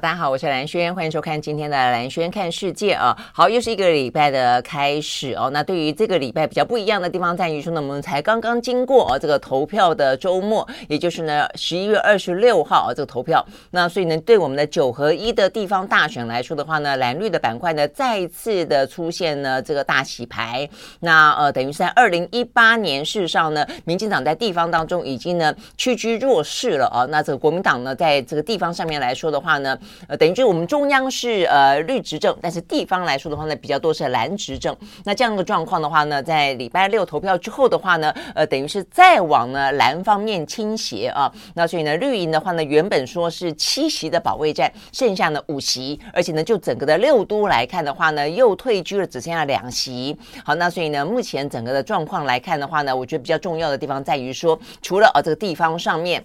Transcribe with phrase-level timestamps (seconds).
[0.00, 3.16] 大家好，我是兰萱，欢迎收看今天的兰萱看世界啊。
[3.32, 5.50] 好，又是一个礼拜的开始哦。
[5.52, 13.44] 那对于这个礼拜比较不一样的地方在于说呢，我们才刚刚经过哦这个投票的周末，也就是呢十一月二十六号啊这个投票。
[13.72, 20.68] 那所以呢，对我们的九合一的地方大选来说的话呢，蓝绿的板块呢再次的出现呢这个大洗牌。
[21.00, 27.04] 那呃，等于是在二零一八年，事实上呢，民进党在地方当中已经呢屈居弱势了啊。
[27.06, 29.76] 那这个国民党呢，在这个地方上面来说的话呢。
[30.08, 34.76] 呃，等于就我们中央是呃绿执政，但是地方来说的话呢，比较多是蓝执政。
[35.04, 41.32] 那这样的状况的话呢，在礼拜六投票之后的话呢，呃，等于是再往呢蓝方面倾斜啊。
[41.54, 50.16] 那所以呢，绿营的话呢，原本说是七席的保卫战，剩下呢五席，而且呢，就整个的六都来看的话呢，又退居了，只剩下两席。
[50.44, 56.24] 好，那所以呢，目前整个的状况来看的话呢，我觉得比较重要的地方在于说，除了呃这个地方上面。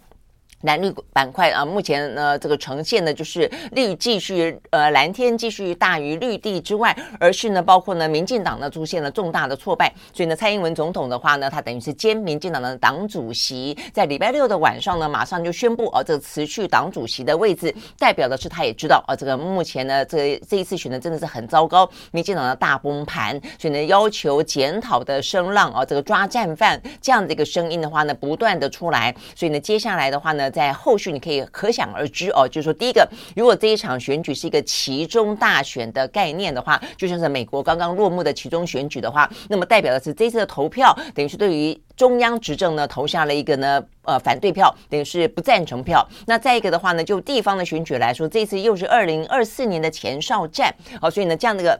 [0.63, 30.52] 蓝绿板块啊，目前呢这个呈现的就是绿继续呃蓝天继续大于绿地之外，而是呢包括呢民进党呢出现了重大的挫败，所以呢蔡英文总统的话呢，他等于是兼民进党的党主席，在礼拜六的晚上呢马上就宣布啊这个辞去党主席的位置，代表的是他也知道啊这个目前呢这、这一次选的真的是很糟糕，民进党的大崩盘，所以呢要求检讨的声浪啊这个抓战犯这样的一个声音的话呢不断的出来，所以呢接下来的话呢。
[30.53, 46.07] 在后续你可以可想而知哦，就是说，第一个，如果这一场选举是一个其中大选的概念的话，就像是美国刚刚落幕的其中选举的话，那么代表的是这次的投票等于是对于中央执政呢投下了一个呢呃反对票，等于是不赞成票。
[46.27, 50.71] 那再一个的话呢，就地方的选举来说，这次又是二零二四年的前哨战，
[51.01, 51.79] 好，所以呢这样的一个。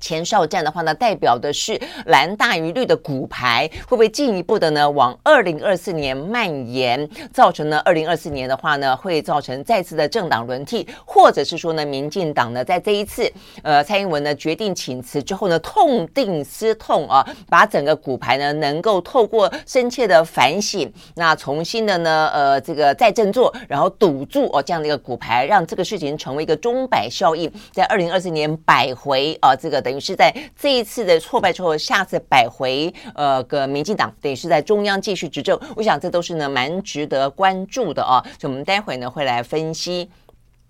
[0.00, 29.85] 前哨战的话呢，代表的是蓝大于绿的骨牌会不会进一步的呢往二零二四年蔓延，造成呢二零二四年的话呢会造成再次的政党轮替，或者是说呢民进党呢在这一次呃蔡英文呢决定请辞之后呢痛定思痛啊，把整个骨牌呢能够透过深切的反省，那重新的呢呃这个再振作，然后堵住哦这样的一个骨牌，让这个事情成为一个钟摆效应，在二零二四年摆回啊这个。
[29.86, 40.10] 等于是在这一次的挫败之后，下次摆回呃个民进党，等于是在中央继续执政，我想这都是呢蛮值得关注的啊，所以我们待会呢会来分析。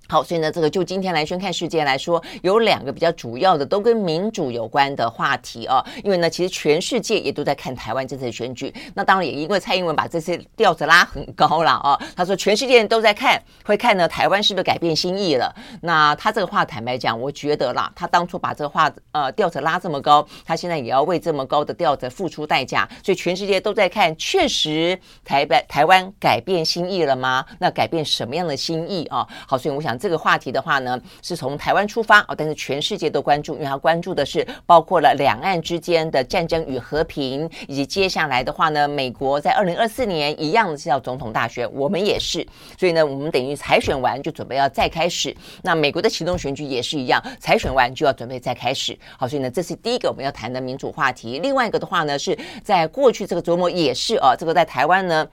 [0.08, 5.84] 好，所以呢，这个就今天来宣看世界来说，有两个比较主要的，都跟民主有关的话题啊。
[6.04, 8.72] 因为呢，其实全世界也都在看台湾这次选举。
[8.94, 11.98] 那当然也因为蔡英文把这次调子拉很高了啊。
[12.14, 15.52] 他说全世界都在看，会看呢，台湾是不是改变心意了？
[15.82, 22.88] 那他这个话坦白讲，我觉得啦，他当初把这个话呃调子拉这么高，他现在也要为这么高的调子付出代价。
[23.02, 27.44] 所以全世界都在看，确实台北台湾改变心意了吗？
[27.58, 29.26] 那改变什么样的心意啊？
[29.48, 29.95] 好，所以我想。
[29.98, 42.46] 这个话题的话呢，是从台湾出发哦，但是全世界都关注，因为他关注的是包括了两岸之间的战争与和平，以及接下来的话呢，美国在二零二四年一样是要总统大选，我们也是，
[42.78, 45.34] 所以呢，我们等于海选完就准备要再开始。
[45.62, 48.98] 那美国的期中选举也是一样，海选完就要准备再开始。
[49.18, 51.38] 好，所以呢，这是第一个我们要谈的民主话题。
[51.40, 55.26] 另外一个的话呢，是在过去这个周末也是啊，这个在台湾呢。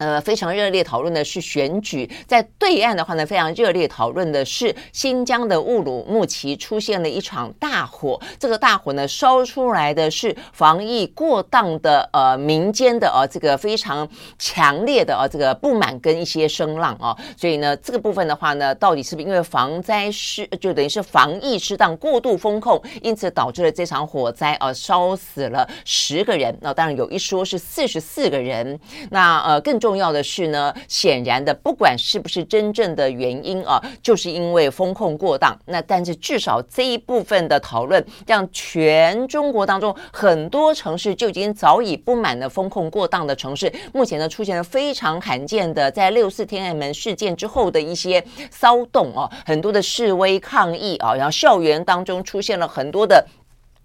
[0.00, 8.18] 呃，非常热烈讨论的是选举，在对岸的话呢，非常热烈讨论的是新疆的乌鲁木齐出现了一场大火。
[8.38, 14.08] 这个大火呢，烧出来的是防疫过当的呃民间的呃这个非常
[14.38, 17.14] 强烈的呃这个不满跟一些声浪啊。
[17.36, 26.56] 所以呢，这个部分的话呢，到底是不是因为防灾失就等于是防疫失当、过度风控，因此导致了这场火灾啊，烧死了十个人。
[26.62, 28.80] 那当然有一说是四十四个人。
[29.10, 29.89] 那呃更重。
[29.90, 35.58] 重要的是呢，显然的，不管是不是真正的原因啊，就是因为风控过当。
[35.66, 53.26] 那但是至少这一部分的讨论，让全中国当中很多城市就已经早已不满了风控过当的城市，目前呢出现了非常罕见的，在六四天安门事件之后的一些骚动啊，很多的示威抗议啊，然后校园当中出现了很多的。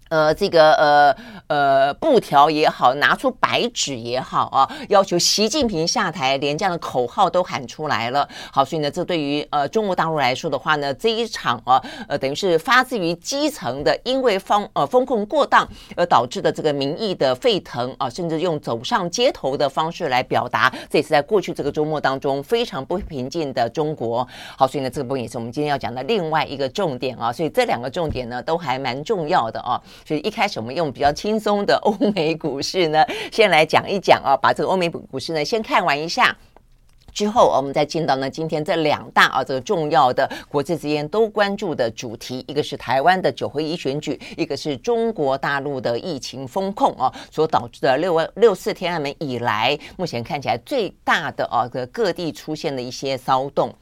[0.08, 1.16] 呃，这个呃
[1.48, 8.28] 呃布条也好，拿出白纸也好啊，要求习近平下台，连这样的口号都喊出来了。
[8.52, 24.26] 好，所以呢，这对于呃中国大陆来说的话呢，这一场啊，呃，等于是发自于基层的，因为风呃风控过当而导致的这个民意的沸腾啊，甚至用走上街头的方式来表达，这也是在过去这个周末当中非常不平静的中国。
[24.56, 27.32] 好，所以呢，这个部分也是我们今天要讲的另外一个重点啊。
[27.32, 29.82] 所以这两个重点呢，都还蛮重要的啊。
[30.04, 36.36] 所以一开始我们用比较轻松的 欧美股市呢，先来讲一讲啊，把这个欧美股市呢先看完一下。
[37.14, 53.74] 之后，我们再进到呢，今天这两大啊，这个重要的国际之间都关注的主题，一个是台湾的九合一选举，一个是中国大陆的疫情封控啊，所导致的六万六四天安门以来，目前看起来最大的啊，个各地出现的一些骚动。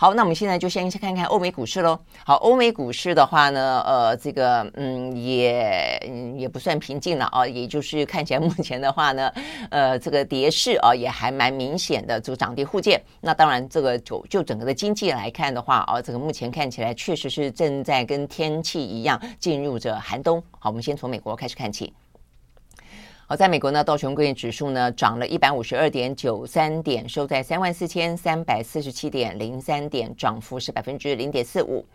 [0.00, 1.98] 好，那我们现在就先先看看欧美股市喽。
[2.24, 9.30] 好，欧美股市的话呢，呃，这个嗯也嗯也不算平静了啊，也就是看起来目前的话呢，
[9.68, 12.98] 呃，这个跌势啊也还蛮明显的，这个涨跌互见。
[13.20, 20.42] 那当然，这个就就整个的经济来看的话啊，这个目前看起来确实是正在跟天气一样进入着寒冬。
[20.58, 21.92] 好，我们先从美国开始看起。
[23.30, 31.86] 好，在美国呢，道琼工业指数呢涨了一百五十二点九三点，收在三万四千三百四十七点零三点，涨幅是百分之零点四五。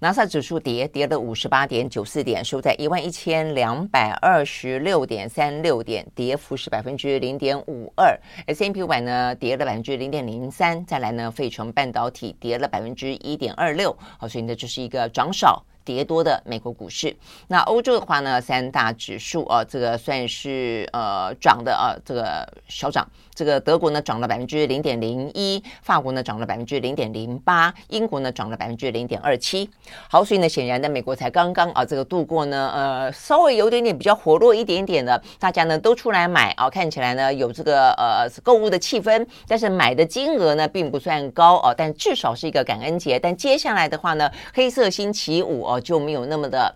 [0.00, 8.18] 纳斯达克指数跌跌了五十八点九四点，收在一万一千两百二十六点三六点，跌幅是百分之零点五二。
[8.48, 13.96] S&P 五百呢跌了百分之零点零三，再来呢，费城半导体跌了百分之一点二六。
[14.18, 15.64] 好，所以呢，这是一个涨少。
[15.84, 17.14] 跌多的美国股市，
[17.48, 23.06] 那欧洲的话呢，三大指数啊，这个算是呃涨的啊，这个小涨。
[23.34, 29.68] 这个德国呢涨了百分之零点零一，法国呢涨了百分之零点零八，英国呢涨了百分之零点二七。
[30.08, 43.18] 好，所以呢，显然呢，美国才刚刚啊，这个度过呢，呃，稍微有点点比较活络一点点的，大家呢都出来买啊，看起来呢有这个呃购物的气氛，但是买的金额呢并不算高啊，但至少是一个感恩节。
[43.18, 46.74] 但接下来的话呢，黑色星期五就没有那么的。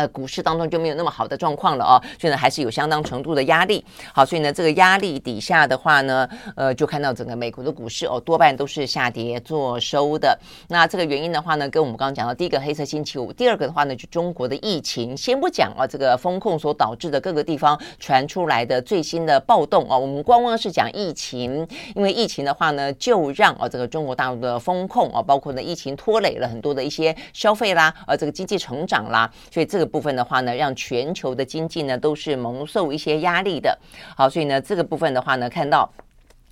[0.00, 3.84] 呃，股市当中就没有那么好的状况了哦，所以呢，还是有相当程度的压力。
[4.14, 6.26] 好，所以呢，这个压力底下的话呢，
[6.56, 10.38] 呃，就看到整个美国的股市哦，多半都是下跌做收的。
[10.68, 15.14] 那这个原因的话呢，跟我们刚刚讲到第一个黑色星期五，第二个的话呢，就中国的疫情。
[15.14, 29.89] 先不讲啊，这个风控所导致的各个地方传出来的最新的暴动啊，我们光光是讲疫情，因为疫情的话呢，就让啊这个中国大陆的风控啊，包括呢疫情拖累了很多的一些消费啦，呃，这个经济成长啦，所以这个。
[29.90, 33.76] 部分的话呢，让全球的经济呢都是蒙受一些压力的。
[34.16, 35.90] 好，所以呢，这个部分的话呢，看到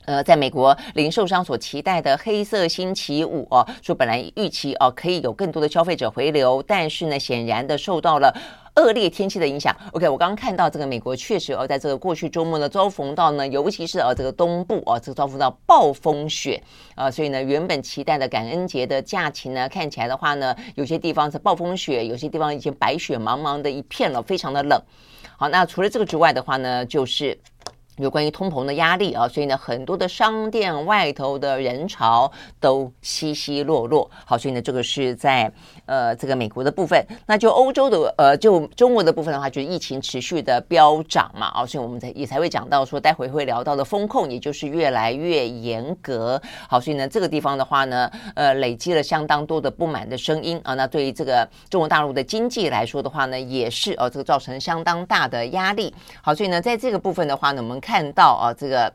[0.05, 8.35] 呃，在美国零售商所期待的黑色星期五哦，说本来预期哦可以有更多的消费者回流，但是呢，显然的受到了。
[8.79, 16.63] 恶劣天气的影响，OK，我刚刚看到这个美国确实哦，在这个过去周末呢，遭逢到呢，尤其是呃这个东部啊，这个遭逢到暴风雪
[16.95, 24.81] 啊，所以呢，原本期待的感恩节的假期呢，看起来的话呢，有些地方是暴风雪，有些地方已经白雪茫茫的一片了，非常的冷。
[25.37, 27.39] 好，那除了这个之外的话呢，就是。
[27.99, 32.31] 有关于通膨的压力啊，所以呢，很多的商店外头的人潮
[32.61, 34.09] 都稀稀落落。
[34.25, 35.53] 好，所以呢，这个是在
[35.85, 37.05] 呃这个美国的部分。
[37.27, 41.49] 那就欧洲的呃，就中国的部分的话，就是疫情持续的飙涨嘛。
[41.49, 46.41] 啊，所以我们才也才会讲到说，待会会聊到的风控，也就是越来越严格。
[46.69, 50.75] 好，所以呢，这个地方的话呢，呃，累积了相当多的不满的声音啊。
[50.75, 55.93] 那对于这个中国大陆的经济来说的话呢，也是呃这个造成相当大的压力。
[56.23, 57.81] 好，所以呢，在这个部分的话呢，我们。
[57.89, 58.93] 看到啊，这个。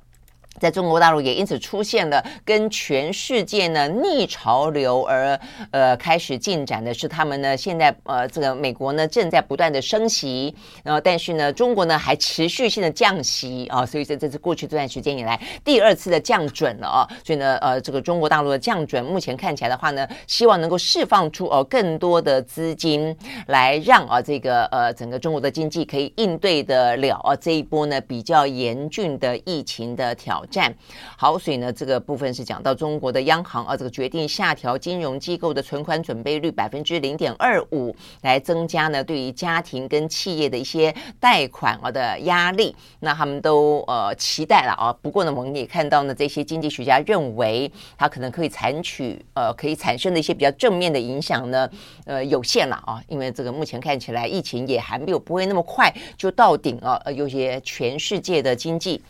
[0.63, 5.38] 在中国大陆也因此出现了跟全世界呢逆潮流而
[5.72, 23.13] 呃开始进展的是他们呢现在呃这个美国呢正在不断的升息，然后但是呢中国呢还持续性的降息啊，所以这这是过去这段时间以来第二次的降准了啊，所以呢呃这个中国大陆的降准目前看起来的话呢，希望能够释放出哦更多的资金
[23.48, 30.72] 来让啊这个呃整个中国的经济可以应对得了啊这一波呢比较严峻的疫情的挑战。
[31.17, 42.75] 好，所以呢，这个部分是讲到中国的央行啊，这个决定下调金融机构的存款准备率百分之零点二五，来增加呢对于家庭跟企业的一些贷款啊的压力。
[43.00, 51.67] 那他们都呃期待了啊，不过呢，我们也看到呢，这些经济学家认为它可能可以采取呃可以产生的一些比较正面的影响呢，
[52.05, 59.01] 呃有限了啊，因为这个目前看起来疫情也还没有不会那么快就到顶啊，呃，有些全世界的经济。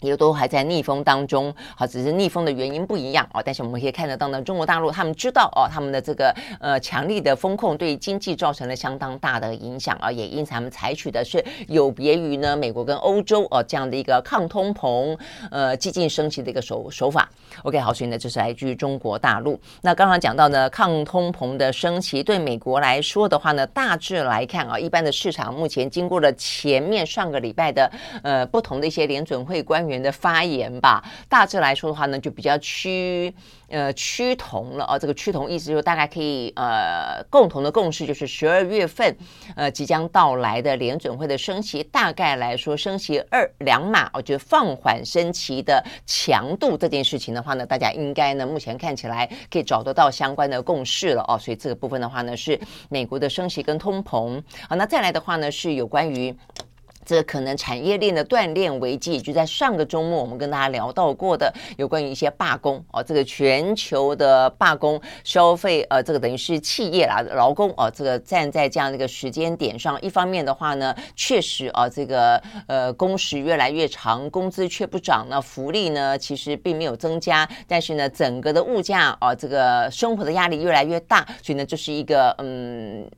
[0.00, 3.42] 也都还在逆风当中，好，只是逆风的原因不一样哦。
[3.44, 15.14] 但是我们可以看得到呢，中国大陆他们知道哦，他们的这个呃强力的风控对经济造成了相当大的影响啊，也因此他们采取的是有别于呢美国跟欧洲哦这样的一个抗通膨
[15.50, 17.28] 呃激进升级的一个手手法。
[17.64, 19.60] OK，好，所以呢这是来自于中国大陆。
[19.82, 27.90] 那刚刚讲到呢抗通膨的升级对美国来说的话呢，大致来看啊，一般的市场目前经过了前面上个礼拜的
[28.22, 29.89] 呃不同的一些联准会官员。
[29.90, 33.34] 员的发言吧，大致来说的话呢，就比较趋
[33.68, 34.98] 呃趋同了啊。
[34.98, 39.14] 这个趋同意思就是大概可以呃共同的共识就是十二月份
[39.56, 51.36] 呃即将到来的联准会的升息，大概来说升息二两码，我觉得放缓升息的强度这件事情的话呢，大家应该呢目前看起来可以找得到相关的共识了哦。
[51.36, 54.42] 所以这个部分的话呢，是美国的升息跟通膨。
[54.68, 56.36] 好，那再来的话呢，是有关于。
[57.10, 83.10] 这可能产业链的断链危机，就在上个周末我们跟大家聊到过的，有关于一些罢工哦，这个全球的罢工消费，呃，这个等于是企业啦，劳工哦，这个站在这样的一个时间点上，一方面的话呢，确实啊，这个呃工时越来越长，工资却不涨，那福利呢其实并没有增加，但是呢，整个的物价啊，这个生活的压力越来越大，所以呢，这是一个嗯。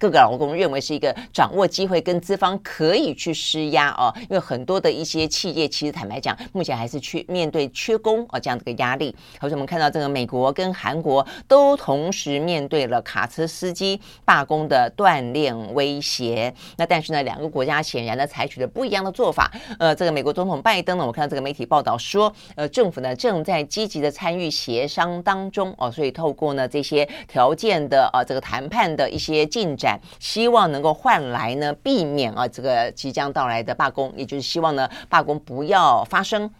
[0.00, 9.14] 各个劳工认为是一个掌握机会跟资方可以去施压哦，因为很多的一些企业其实坦白讲，目前还是缺面对缺工啊这样的一个压力。
[9.38, 16.52] 好，我们看到这个美国跟韩国都同时面对了卡车司机罢工的锻炼威胁。
[16.78, 19.52] 那但是呢，两个国家显然呢采取了不一样的做法。
[19.78, 29.89] 呃，这个美国总统拜登呢，我看到这个媒体报道说，呃，政府呢正在积极的参与协商当中哦，所以透过呢这些条件的啊这个谈判的一些进展。
[30.18, 36.50] 希望能够换来呢，避免啊这个即将到来的罢工，也就是希望呢罢工不要发生。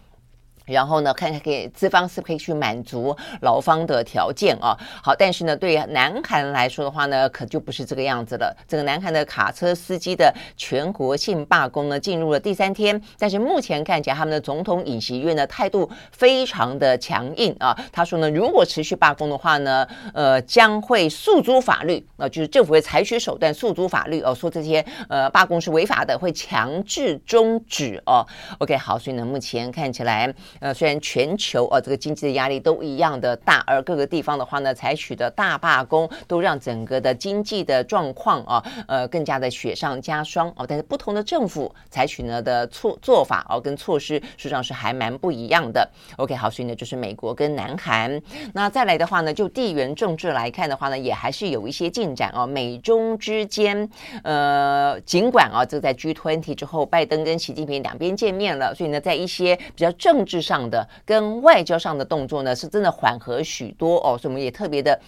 [0.71, 4.77] 然后呢，看看给资方是不是可以去满足劳方的条件啊。
[5.03, 8.55] 好，但是呢，对南韩来说的话呢，可就不是这个样子了。
[8.67, 12.99] 这个南韩的卡车司机的全国性罢工呢，进入了第三天。
[13.19, 17.77] 但是目前看起来，他们的总统尹锡悦呢，态度非常的强硬啊。
[17.91, 28.25] 他说呢，如果持续罢工的话呢，呃，将会诉诸法律啊，就是政府会采取手段诉诸法律哦，说这些呃罢工是违法的，会强制终止哦。
[28.59, 30.33] OK，好，所以呢，目前看起来。
[30.61, 40.65] 呃，虽然全球啊，这个经济的压力都一样的大，而各个地方的话呢，采取的大罢工都让整个的经济的状况啊，呃，更加的雪上加霜哦。
[40.67, 45.89] 但是不同的政府采取呢的措做法哦，跟措施实际上是还蛮不一样的。
[46.17, 48.21] OK，好，所以呢就是美国跟南韩。
[48.53, 52.45] 那再来的话呢，就地缘政治来看的话呢，也还是有一些进展哦。
[52.45, 53.89] 美中之间，
[54.23, 64.99] 呃，尽管啊，这在 G20 之后，拜登跟习近平两边见面了，所以呢，在一些比较政治上上的跟外交上的动作呢，是真的缓和许多哦，所以我们也特别的。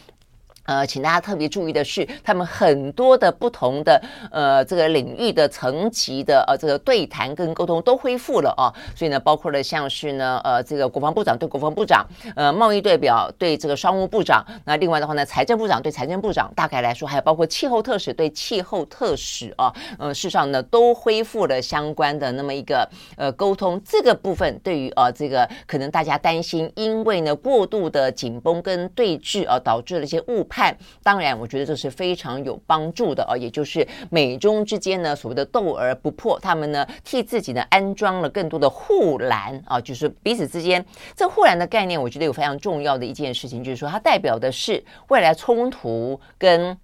[0.66, 4.02] 呃，请大家特别注意的是，他们很多的不同的
[4.32, 12.06] 呃这个领域的层级的呃这个对谈跟沟通都恢复了哦，所以呢，包括了像是呢呃这个国防部长对国防部长，
[12.38, 30.48] 呃贸易代表对这个商务部长，那另外的话呢，财政部长对财政部长，大概来说还有包括气候特使对气候特使啊，呃事实上呢都恢复了相关的那么一个呃沟通，这个部分对于呃这个可能大家担心，因为呢过度的紧绷跟对峙而导致了一些误。
[30.54, 46.78] 看，当然，我觉得这是非常有帮助的啊，也就是美中之间呢，所谓的斗而不破，他们呢替自己呢安装了更多的护栏啊，就是彼此之间这护栏的概念，我觉得有非常重要的一件事情，就是说它代表的是未来冲突跟。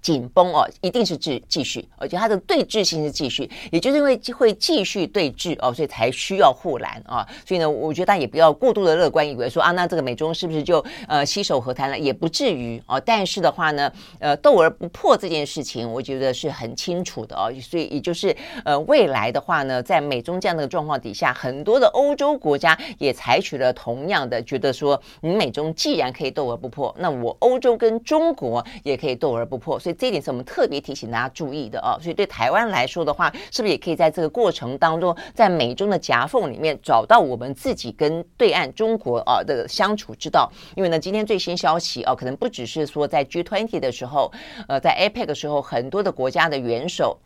[0.00, 7.26] 紧绷哦，一定是继继续，而且它的对峙性是继续，也就是因为会继续对峙哦，所以才需要护栏啊。
[7.46, 11.98] 所以呢，我觉得大家也不要过度的乐观，以为说啊，那这个美中是不是就呃携手和谈了？
[11.98, 13.00] 也不至于哦。
[13.04, 17.52] 但是的话呢，呃，斗而不破这件事情，我觉得是很清楚的哦。
[17.60, 29.78] 所以也就是呃，未来的话呢，在美中这样的状况底下，很多的欧洲国家也采取了同样的，觉得说，你美中既然可以斗而不破，那我欧洲跟中国也可以斗而不破。
[29.88, 40.52] 所以这一点是我们特别提醒大家注意的哦，所以对台湾来说的话，是不是也可以在这个过程当中，在美中的夹缝里面找到我们自己跟对岸中国啊的相处之道？
[40.76, 44.30] 因为呢，今天最新消息哦，可能不只是说在 G20 的时候，
[44.68, 47.18] 呃，在 APEC 的时候，很多的国家的元首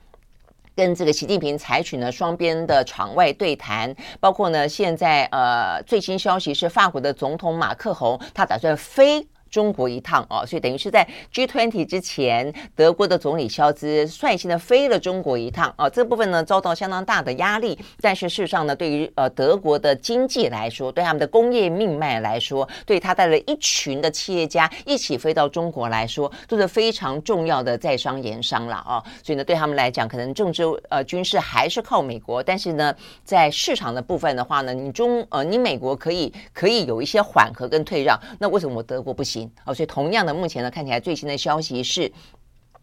[0.77, 9.27] 跟这个习近平采取呢双边的场外对谈，包括呢现在呃最新消息是法国的总统马克宏，他打算飞。
[9.53, 39.42] 中国一趟哦，所以等于是在 G20 之前，德国的总理肖兹率先的飞了中国一趟啊，这部分呢遭到相当大的压力，但是事实上呢，对于呃德国的经济来说，对他们的工业命脉来说，对他带了一群的企业家一起飞到中国来说，都是非常重要的在商言商了啊，所以呢，对他们来讲，可能政治呃军事还是靠美国，但是呢，在市场的部分的话呢，你中呃你美国可以可以有一些缓和跟退让，那为什么我德国不行？
[39.65, 39.75] 哦？
[39.75, 42.13] 所以同样的，目前呢看起来最新的消息是。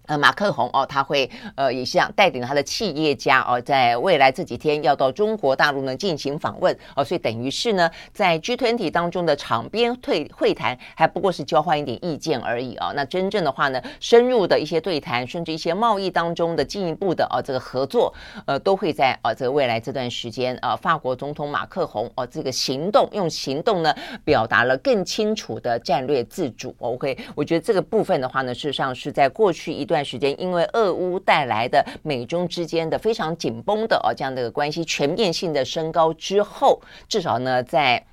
[0.09, 12.91] 呃，马克宏哦，他会呃，也是这样带领他的企业家哦，在未来这几天要到中国大陆呢进行访问哦，所以等于是呢，在 G20 当中的场边会会谈，还不过是交换一点意见而已、哦。
[12.95, 18.11] 那真正的话呢，深入的一些对谈，甚至一些贸易当中的进一步的哦，这个合作，
[18.47, 23.93] 呃，都会在啊、这个未来这段时间啊、呃，法国总统马克宏哦，这个行动用行动呢，
[24.25, 26.75] 表达了更清楚的战略自主。
[26.79, 29.98] OK，我觉得这个部分的话呢，事实上是在过去一段。
[30.03, 38.05] 时间，因为俄乌带来的美中之间的非常紧绷的哦这样的一个关系全面性的升高之后，至少呢在。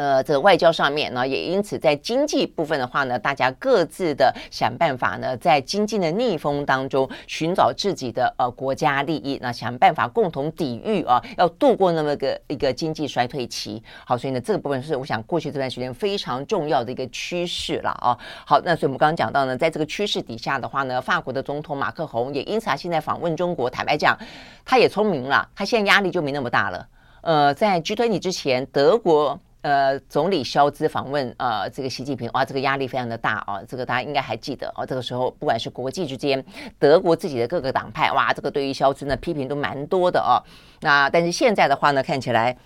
[0.00, 13.82] 呃，这个外交上面呢，也因此在经济部分的话呢，大家各自的想办法呢，在经济的逆风当中寻找自己的呃国家利益，那想办法共同抵御啊，要度过那么个一个经济衰退期。
[14.06, 18.16] 好，所以呢，这个部分是我想过去这段时间非常重要的一个趋势了啊。
[18.46, 24.18] 好，那所以我们刚刚讲到呢，在这个趋势底下的话呢，法国的总统马克宏也因此他现在访问中国，坦白讲，
[24.64, 26.88] 他也聪明了，他现在压力就没那么大了。
[27.20, 29.38] 呃，在 G20 之前，德国。
[29.62, 34.86] 呃，总理肖兹访问呃，这个习近平，哇，这个压力非常的大啊，这个大家应该还记得哦。
[34.86, 36.44] 这个时候，不管是国际之间，
[36.78, 40.40] 德国自己的各个党派，哇，这个对于肖兹的批评都蛮多的哦。
[40.80, 42.56] 那但是现在的话呢，看起来。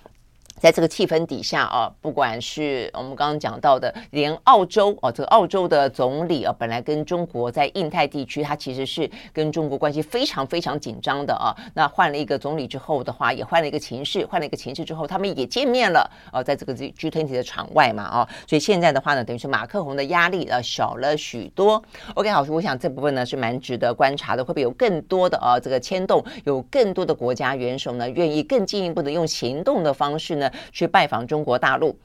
[0.61, 11.54] 在这个气氛底下啊，不管是我们刚刚讲到的，连澳洲啊，这个澳洲的总理啊，本来跟中国在印太地区，他其实是跟中国关系非常非常紧张的啊。
[11.75, 21.82] 那换了一个总理之后的话，也换了一个情势，换了一个情势之后，他们也见面了啊，在这个 G20 的场外嘛啊，所以现在的话呢，等于是马克宏的压力呃小了许多。
[22.14, 30.43] OK，好，我想这部分呢是蛮值得观察的，会不会有更多的啊这个牵动，有更多的国家元首呢愿意更进一步的用行动的方式呢？
[30.72, 31.96] 去拜访中国大陆。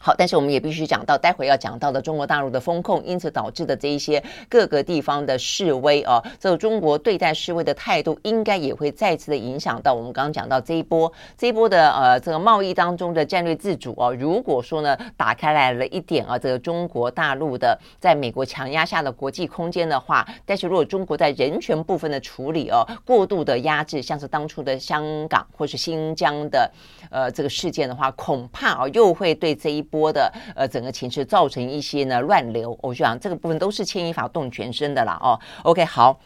[0.00, 14.10] 好，但是我们也必须讲到，待会要讲到的中国大陆的封控，因此导致的这一些各个地方的示威啊，这个中国对待示威的态度，应该也会再次的影响到我们刚刚讲到这一波这一波的呃这个贸易当中的战略自主啊。
[14.12, 26.70] 如果说呢打开来了一点啊，这个中国大陆的在美国强压下的国际空间的话，但是如果中国在人权部分的处理哦、过度的压制，像是当初的香港或是新疆的
[27.10, 29.87] 呃这个事件的话，恐怕啊又会对这一。
[29.90, 35.38] 波的呃整个情绪造成一些呢乱流，我就想这个部分都是牵一发动全身的啦哦。
[35.64, 36.18] OK 好。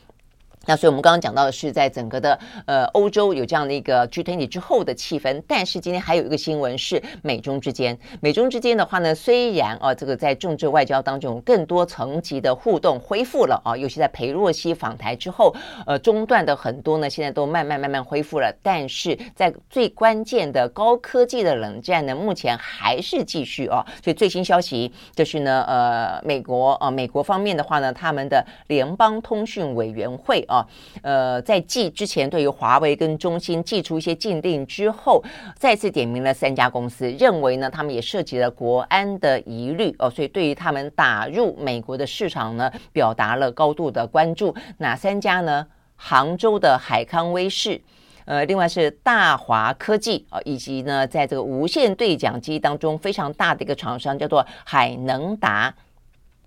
[0.66, 15.53] 那所以，我们刚刚讲到的是，在整个的呃欧洲有这样的一个 G20 之后的气氛，但是今天还有一个新闻是美中之间，美中之间的话呢，虽然啊这个在政治外交当中更多层级的互动恢复了啊，尤其在裴洛西访台之后，
[15.85, 30.46] 呃中断的很多呢，现在都慢慢慢慢恢复了，但是在最关键的高科技的冷战呢，目前还是继续啊，所以最新消息就是呢，呃美国啊美国方面的话呢，他们的联邦通讯委员会。
[30.53, 30.67] 啊，
[31.01, 35.25] 呃，在继之前对于华为跟中兴寄出一些禁令之后，
[35.57, 44.55] 再次点名了三家公司，认为呢，他们也涉及了国安的疑虑哦，所以对于他们打入美国的市场呢，表达了高度的关注。
[44.77, 45.67] 哪三家呢？
[45.97, 47.81] 杭州的海康威视，
[48.25, 55.73] 呃，另外是大华科技啊，以及呢，在这个无线对讲机当中非常大的一个厂商叫做海能达。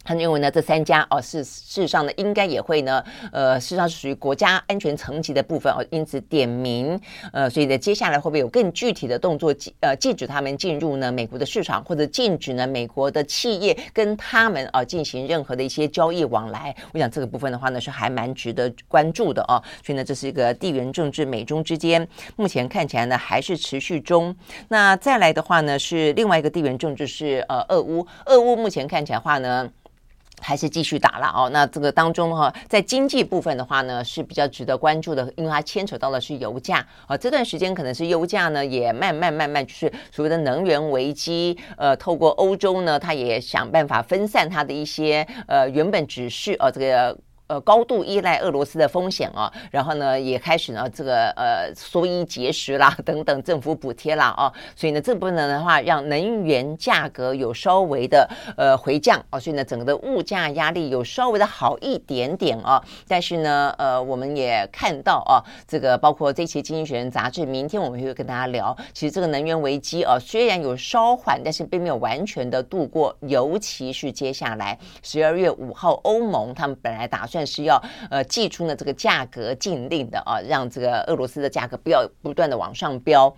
[0.06, 6.98] 他认为呢，这三家哦，事事实上呢，应该也会呢，呃，事实上是属于国家安全层级的部分哦，因此点名，
[7.34, 16.76] 呃，所以呢，接下来会不会有更具体的动作，呃，禁止他们进入呢美国的市场，或者禁止呢美国的企业跟他们啊进行任何的一些交易往来？
[16.94, 19.60] 我想这个部分的话呢，是还蛮值得关注的哦。
[19.84, 24.36] 所以呢，这是一个地缘政治，美中之间目前看起来呢还是持续中。
[24.68, 29.68] 那再来的话呢，是另外一个地缘政治是呃，俄乌，俄乌目前看起来话呢。
[30.42, 31.50] 还是继续打了哦。
[31.52, 37.18] 那这个当中哈，在经济部分的话呢，是比较值得关注的，因为它牵扯到的是油价啊。
[37.18, 47.18] 这段时间可能是油价呢也慢慢慢慢就是所谓的能源危机，呃，透过欧洲呢，它也想办法分散它的一些呃原本只是呃这个。
[47.48, 58.28] 呃高度依赖俄罗斯的风险啊，然后呢也开始呢这个呃缩衣节食啦等等政府补贴啦啊，所以呢这部分的话让能源价格有稍微的
[58.58, 83.36] 呃回降啊，所以呢整个的物价压力有稍微的好一点点啊，但是呢呃我们也看到啊这个包括这期《经济学人》杂志，明天我们会跟大家聊，其实这个能源危机啊虽然有稍缓，但是并没有完全的度过，尤其是接下来十二月五号，欧盟他们本来打算算是要呃祭出呢这个价格禁令的啊，让这个俄罗斯的价格不要不断的往上飙。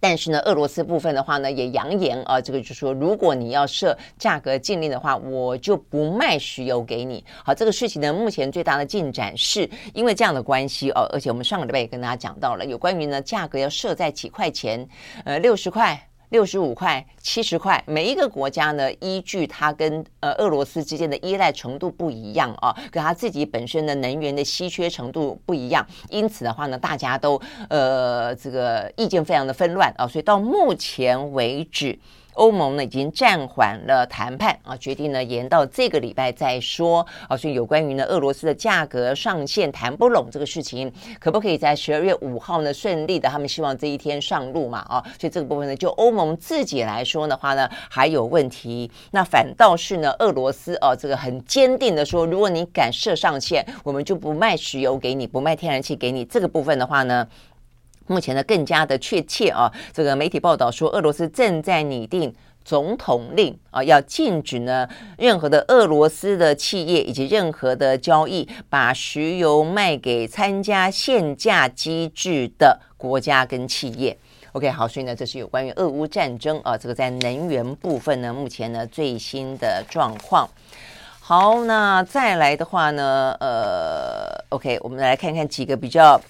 [0.00, 7.24] 但是呢，俄罗斯部分的话呢，也扬言啊，这个就是说，如果你要设价格禁令的话，我就不卖石油给你。
[7.44, 14.86] 好，这个事情呢，目前最大的进展是因为这样的关系哦，而且我们上个礼拜也跟大家讲到了，有关于呢价格要设在几块钱，
[15.24, 16.08] 呃，六十块。
[16.30, 31.98] 六十五块、七十块，每一个国家呢，依据它跟呃俄罗斯之间的依赖程度不一样啊，跟它自己本身的能源的稀缺程度不一样，因此的话呢，大家都呃这个意见非常的纷乱啊，所以到目前为止。
[32.36, 37.36] 欧盟呢已经暂缓了谈判啊，决定呢延到这个礼拜再说啊。
[37.36, 43.28] 所以有关于呢俄罗斯的价格上限谈不拢这个事情，可不可以在十二月五号呢顺利的？
[43.28, 45.02] 他们希望这一天上路嘛啊。
[45.18, 48.90] 所以这个部分呢，就欧盟自己来说的话呢，还有问题。
[49.10, 56.24] 那反倒是呢俄罗斯啊，这个很坚定的说，如果你敢设上限，我们就不卖石油给你，不卖天然气给你。
[56.24, 57.26] 这个部分的话呢。
[58.08, 62.32] 目前呢，更加的确切啊，这个媒体报道说，俄罗斯正在拟定
[62.64, 64.88] 总统令啊，要禁止呢
[65.18, 74.16] 任何的俄罗斯的企业以及任何的交易把石油卖给参加限价机制的国家跟企业。
[74.52, 80.48] OK，好，所以呢，这是有关于俄乌战争啊，这个在能源部分呢，目前呢最新的状况。
[81.20, 86.20] 好，那再来的话呢，呃，OK，我们来看看几个比较。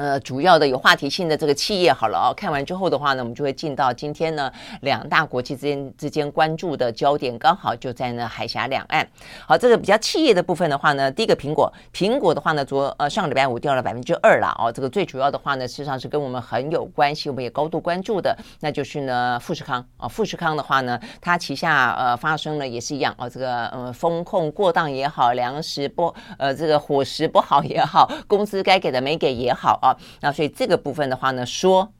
[0.00, 9.06] 呃，主要的有话题性的这个企业好了哦，看完之后的话呢，我们就会进到今天呢两大国际之间之间关注的焦点，刚好就在呢海峡两岸。
[9.46, 29.89] 好，这个比较企业的部分的话呢，第一个苹果，苹果的话呢，昨呃上礼拜五掉了百分之二了哦，这个最主要的话呢，实际上是跟我们很有关系，我们也高度关注的，那就是呢富士康啊，富士康的话呢，它旗下呃发生了也是一样哦，这个呃风控过当也好，粮食不呃这个伙食不好也好，工资该给的没给也好啊。
[30.20, 31.92] 那所以这个部分的话呢，说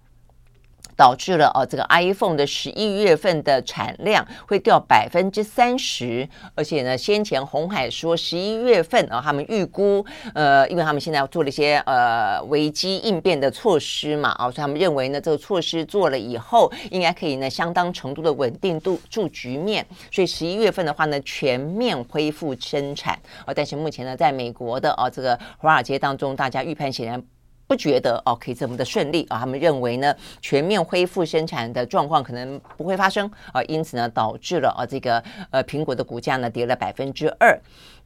[0.97, 27.23] 导致了哦，这个 iPhone 的十一月份的产量会掉百分之三十，而且呢，先前红海说十一月份啊，他们预估呃，因为他们现在做了一些呃危机应变的措施嘛，啊，所以他们认为呢，这个措施做了以后，应该可以呢相当程度的稳定度住局面，所以十一月份的话呢，全面恢复生产啊，但是目前呢，在美国的啊这个华尔街当中，大家预判显然。
[27.71, 29.39] 不觉得哦，可以这么的顺利啊？
[29.39, 37.57] 他们认为呢，全面恢复生产的状况可能不会发生啊，因此呢，导致了啊这个呃苹果的股价呢跌了百分之二。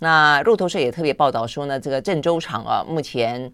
[0.00, 3.50] 那路透社也特别报道说呢，这个郑州厂啊，目前。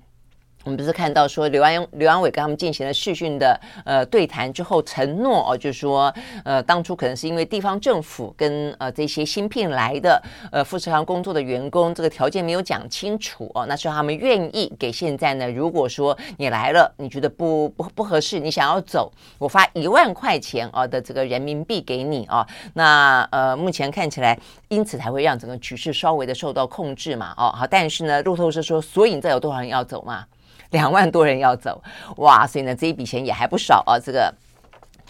[0.65, 6.13] 我们不是看到说刘安刘安伟跟他们进行了视讯的呃对谈之后承诺哦，就是说
[6.45, 30.27] 呃当初可能是因为地方政府跟呃这些新聘来的呃富士康工作的员工这个条件没有讲清楚哦，那时候他们愿意给现在呢，如果说你来了你觉得不不不合适，你想要走，我发一万块钱啊的这个人民币给你啊，那呃目前看起来因此才会让整个局势稍微的受到控制嘛哦好，但是呢路透社说，所以你知道有多少人要走嘛？
[30.71, 31.83] 两万多人要走，
[32.17, 32.47] 哇！
[32.47, 34.33] 所以呢，这一笔钱也还不少啊，这个。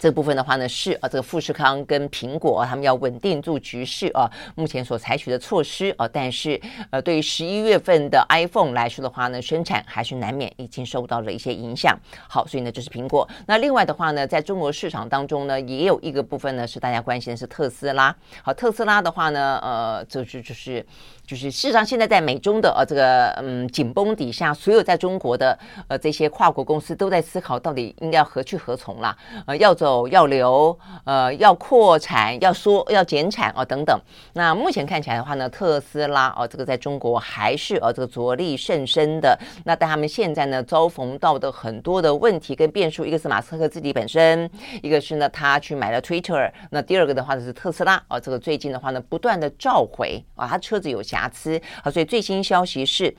[0.01, 6.59] 这部分的话呢，是啊，这个富士康跟苹果他们要稳定住局势啊，目前所采取的措施啊，但是
[6.89, 11.95] 呃，对于十一月份的 iPhone 来说的话呢，生产还是难免已经受到了一些影响。
[12.27, 13.29] 好，所以呢，这是苹果。
[13.45, 18.15] 那另外的话呢，在中国市场当中呢，也有一个部分呢是大家关心的是特斯拉。
[18.41, 20.83] 好，特斯拉的话呢，呃，就是就是
[21.27, 25.55] 就是事实上现在在美中的呃这个嗯紧绷底下，所有在中国的
[25.87, 29.90] 呃这些跨国公司都在思考到底应该要何去何从啦，呃，要走。
[30.09, 33.99] 要留，呃，要扩产，要缩，要减产哦，等等。
[34.33, 39.37] 那目前看起来的话呢，特斯拉哦，这个在中国还是呃这个着力甚深的。
[39.65, 44.49] 那但他们现在呢，遭逢到的很多的问题跟变数，一个是马斯克自己本身，
[44.81, 46.51] 一个是呢他去买了 Twitter。
[46.69, 53.15] 那第二个的话呢是特斯拉哦，这个最近的话呢不断的召回啊，他车子有瑕疵啊，所以最新消息是。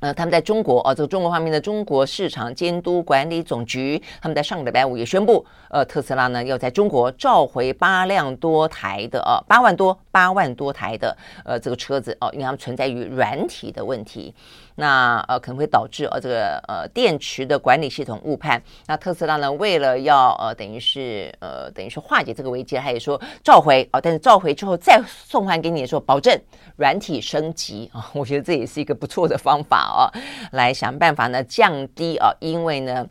[0.00, 14.34] 呃，他们在中国啊，这个中国方面的中国市场监督管理总局，他们在上个礼拜五也宣布，呃，特斯拉呢要在中国召回八辆多台的呃八万多八万多台的呃这个车子哦，因为他们存在于软体的问题。
[14.76, 18.62] 那呃可能会导致呃这个呃电池的管理系统误判。
[18.86, 26.38] 那特斯拉呢，为了要呃等于是呃等于是化解这个危机，他也说召回啊、但是召回之后再送还给你的时候，保证
[26.76, 30.06] 软体升级啊、我觉得这也是一个不错的方法哦、
[30.52, 33.06] 来想办法呢降低啊、因为呢。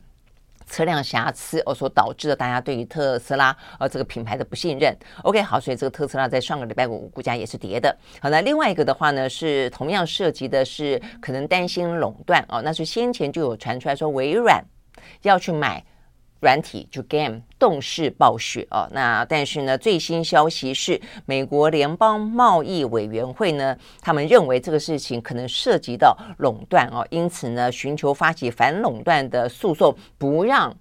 [0.65, 4.95] 车辆瑕疵哦，所导致的大家对于特斯拉呃这个品牌的不信任。
[5.23, 7.95] OK，好，所以这个特斯拉在上个礼拜五股价也是跌的。
[8.19, 14.63] 好，那另外一个的话呢，是同样涉及的是可能担心垄断哦，那是先前就有传出来说微软
[15.21, 15.84] 要去买。
[16.45, 30.71] 软体就 Game 动视暴雪哦，那但是呢，最新消息是美国联邦贸易委员会呢，他们认为这个事情可能涉及到垄断哦，因此呢，寻求发起反垄断的诉讼，不让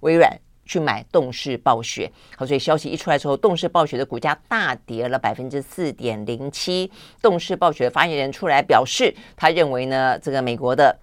[0.00, 2.10] 微软去买动视暴雪。
[2.36, 6.90] 好，所以消息一出来之后，动视暴雪的股价大跌了百分之四点零七。
[7.22, 10.98] 动视暴雪的发言人出来表示，他认为呢，这个美国的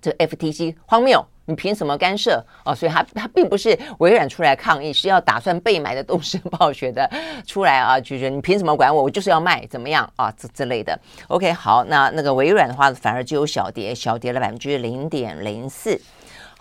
[0.00, 1.24] 这个 FTC 荒谬。
[1.46, 2.74] 你凭什么干涉哦？
[2.74, 7.10] 所以他他并不是微软出来抗议，是要打算被买的东升暴雪的
[7.46, 9.02] 出来啊， 就是你凭什么管我？
[9.02, 10.32] 我就是要卖，怎么样啊？
[10.38, 10.98] 这之类的。
[11.28, 16.00] OK，好，那那个微软的话，反而就有小跌，小跌了百分之零点零四。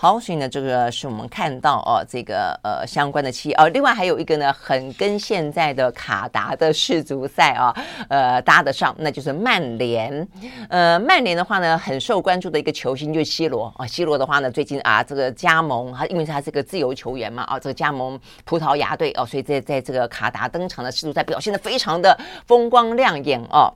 [0.02, 7.72] 好，所以呢，这个是我们看到哦，这个呃相关的企业哦，另外还有一个呢，很跟现在的卡达的世足赛啊，
[8.10, 10.28] 呃搭得上，那就是曼联。
[10.70, 23.72] 呃，曼联的话呢，很受关注的一个球星就是 C 罗啊，C 罗的话呢，最近啊这个加盟，他因为他是个自由球员嘛啊，这个加盟葡萄牙队哦，所以在在这个卡达登场的世足赛表现得非常的风光亮眼哦。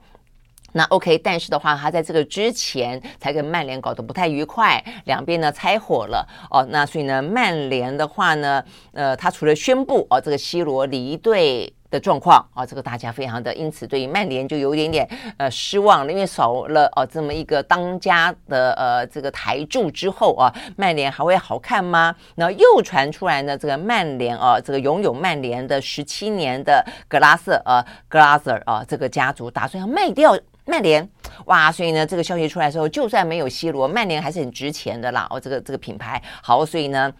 [0.76, 6.62] 那 OK，但是的话，他在这个之前才跟曼联搞得不太愉快，两边呢拆伙了哦。
[6.68, 8.62] 那所以呢，曼联的话呢，
[8.92, 15.08] 呃，他除了宣布哦这个 C 罗离队的状况啊、这个大家非常的，因此对于曼联就有点点
[15.38, 22.14] 呃失望，因为少了哦这么一个当家的呃这个台柱之后啊，曼联还会好看吗？
[22.34, 30.36] 然后又传出来呢，这个曼联啊，这个拥有曼联的十七年的格拉瑟呃格拉瑟啊这个家族打算要卖掉。
[30.66, 31.08] 曼联
[31.46, 35.26] 哇，所以呢，这个消息出来的时候，就算没有 C 罗，曼联还是很值钱的啦。
[35.30, 37.12] 哦，这个这个品牌好，所以呢，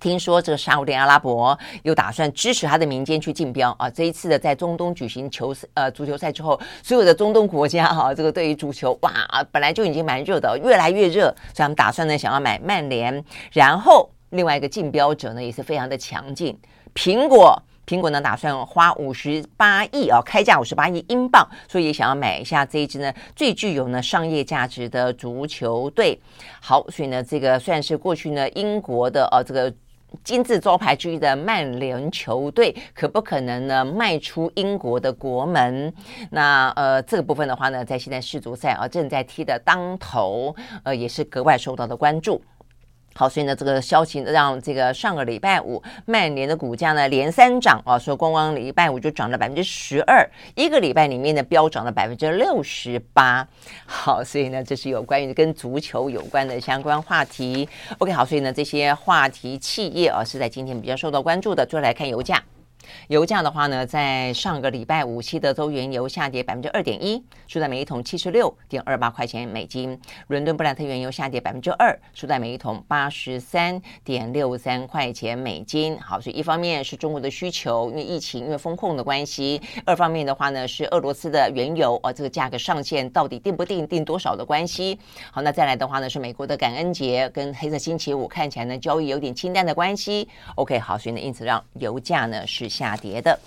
[0.00, 3.88] 听说这个沙乌地阿拉伯又打算支持他的民间去竞标啊。
[3.88, 9.12] 这一次的在中东举行球呃足球赛之后，所有的中东国家哈、啊，这个对于足球哇，
[9.52, 13.24] 本来就已经蛮热的，越来越热，所以他们打算呢想要买曼联。
[13.52, 16.58] 然后另外一个竞标者呢也是非常的强劲，
[16.94, 17.62] 苹果。
[17.86, 26.18] 苹果呢，打算花五十八亿啊，开价五十八亿英镑，所以想要买一下这一支呢最具有呢商业价值的足球队。
[26.60, 29.72] 好，所以呢，这个算是过去呢英国的呃、这个
[30.22, 35.92] 金字招牌之一的曼联球队，可不可能呢迈出英国的国门？
[36.30, 42.40] 那呃这个部分的话呢，在现在世足赛啊正在踢的当头，呃也是格外受到的关注。
[43.14, 53.46] 好，所以呢，这个消息让这个上个礼拜五曼联的股价呢连三涨啊，说光光礼拜五就涨了百分之十二，一个礼拜里面呢飙涨了百分之六十八。
[53.86, 57.68] 好，所以呢，这是有关于跟足球有关的相关话题。
[57.98, 61.66] OK，好，所以呢，这些话题企业啊是在今天比较受到关注的。
[61.72, 62.42] 就来看油价。
[63.08, 75.96] 油价的话呢，在上个礼拜五，西德州原油下跌百分之二点一，收在每一桶七十六点二八块钱美金；伦敦布兰特原油下跌百分之二，收在每一桶八十三点六三块钱美金。
[76.00, 84.98] 好，所以一方面是中国的需求，因为疫情、因为风控的关系；二方面的话呢，是俄罗斯的原油啊，这个价格上限到底定不定、定多少的关系。
[85.30, 90.28] 好，那再来的话呢，是美国的感恩节跟黑色星期五看起来呢，交易有点清淡的关系。
[90.56, 92.72] OK，好，所以呢，因此让油价呢是。
[92.72, 93.38] 下雅蝶的。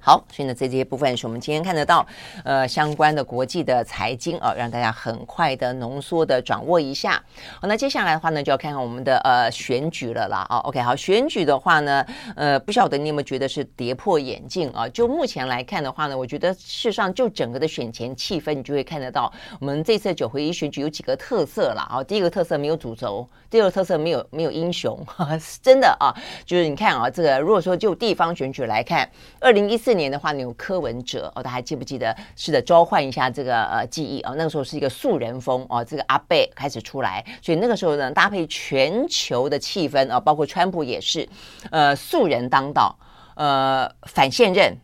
[0.00, 2.06] 好，所以呢，在这些部分是我们今天看得到，
[2.44, 7.22] 呃，相关的国际的财经啊，让大家很快的浓缩的掌握一下。
[7.60, 10.46] 好，那接下来的话呢，就要看看我们的呃选举了啦。
[10.48, 12.06] 啊，OK，好，选举的话呢，
[12.36, 14.88] 呃，不晓得你有没有觉得是跌破眼镜啊？
[14.88, 19.30] 就目前来看的话呢，我觉得事实上就整个的选前气氛，你就会看得到，
[19.60, 22.02] 我们这次九合一选举有几个特色了啊。
[22.04, 26.14] 第一个特色没有主轴，第二个特色没有没有英雄，呵 呵真的啊，
[26.46, 29.06] 就是你看啊，这个如果说就地方选举来看，
[29.40, 29.88] 二零一四。
[29.98, 32.16] 年的话呢，有柯文哲哦，大家还记不记得？
[32.36, 41.28] 是的，召唤一下这个呃记忆啊、哦，那个时候是一个素人风哦，这个阿贝开始出来，所以那个时候呢，搭配全球的气氛啊、哦，包括川普也是，
[41.70, 42.96] 呃，素人当道，
[43.34, 44.74] 呃，反现任、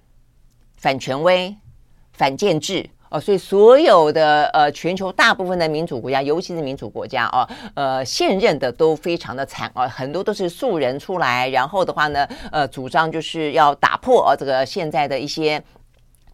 [0.76, 1.56] 反权威、
[2.12, 2.90] 反建制。
[3.14, 15.62] 哦，所以所有的呃全球大部分的民主国家，尤其是民主国家哦，呃现任的都非常的惨啊，很多都是素人出来，然后的话呢，呃主张就是要打破呃这个现在的一些。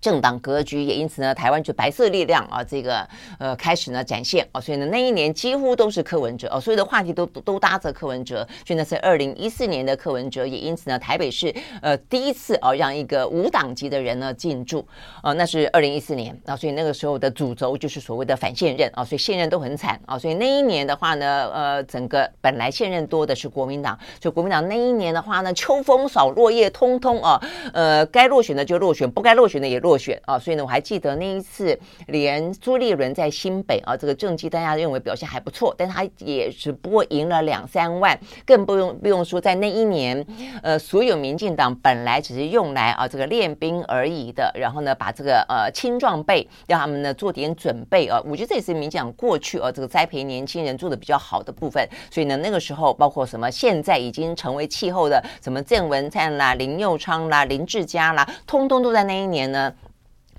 [0.00, 3.06] 政党格局也因此呢，台湾就白色力量啊，这个
[3.38, 14.86] 呃开始呢展现啊，所以呢那一年几乎都是柯文哲哦，所有的话题都都搭着柯文哲，所以呢是二零一四年的柯文哲，也因此呢台北市呃第一次哦让一个无党籍的人呢进驻
[15.22, 27.38] 啊，那是二零一四年啊，所以那个时候的主轴就是所谓的反现任啊，所以现任都很惨啊，所以那一年的话呢，呃整个本来现任多的是国民党，所以国民党那一年的话呢，秋风扫落叶，通通啊
[27.74, 29.89] 呃该落选的就落选，不该落选的也落。
[29.90, 31.76] 落选啊，所以呢，我还记得那一次，
[32.06, 40.24] 连朱立伦在新北啊，这个政绩大家认为表现还不错，但他也只不过赢了两三万，更不用不用说在那一年，
[40.62, 59.74] 呃，所有民进党本来只是用来啊这个练兵而已的，然后呢，把这个呃青壮辈让他们呢做点准备啊，我觉得这也是民进党过去啊这个栽培年轻人做的比较好的部分，所以呢，那个时候包括什么现在已经成为气候的什么郑文灿啦、林右昌啦、林志嘉啦，通通都在那一年呢。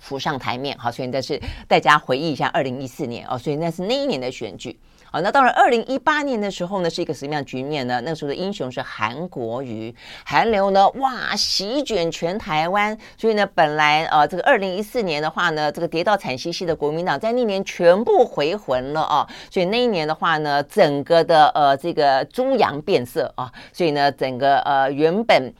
[0.01, 3.25] 浮上台面，好，所以那是大家回忆一下二零一四年。
[3.29, 4.77] 哦，所以那是那一年的选举，
[5.11, 8.01] 好，那到了二零一八年的时候呢，是一个什么样的局面呢？
[8.03, 9.93] 那时候的英雄是韩国瑜，
[10.25, 25.53] 韩流呢，哇，席卷全台湾，所以呢，本来呃，这个二零一四年的话呢，这个跌到惨兮兮的国民党，在那年全部回魂了啊，所以那一年的话呢，整个的呃这个猪羊变色啊，所以呢，整个呃原本。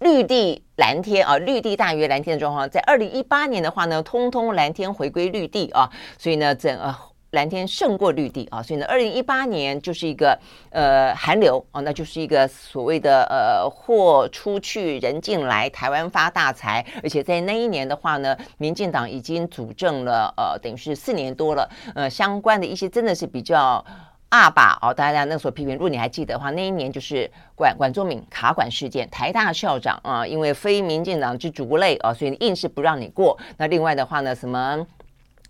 [0.00, 6.92] 绿地蓝天啊，绿地大于蓝天的状况，在二零一八年的话呢，通通蓝天回归绿地啊，所以呢，整呃
[7.30, 10.36] 蓝天胜过绿地啊，所以呢，二零一八年就是一个
[10.70, 23.84] 呃寒流啊，那就是一个所谓的呃货出去人进来，台湾发大财，而且在那一年的话呢，民进党已经主政了呃，等于是四年多了，呃，相关的一些真的是比较。
[24.30, 33.38] 二把哦，大家那时候批评，如果你还记得的话，那一年就是管管仲敏卡管事件，台大校长啊，因为非民进党之族类啊，所以硬是不让你过。
[33.58, 34.86] 那另外的话呢，什么？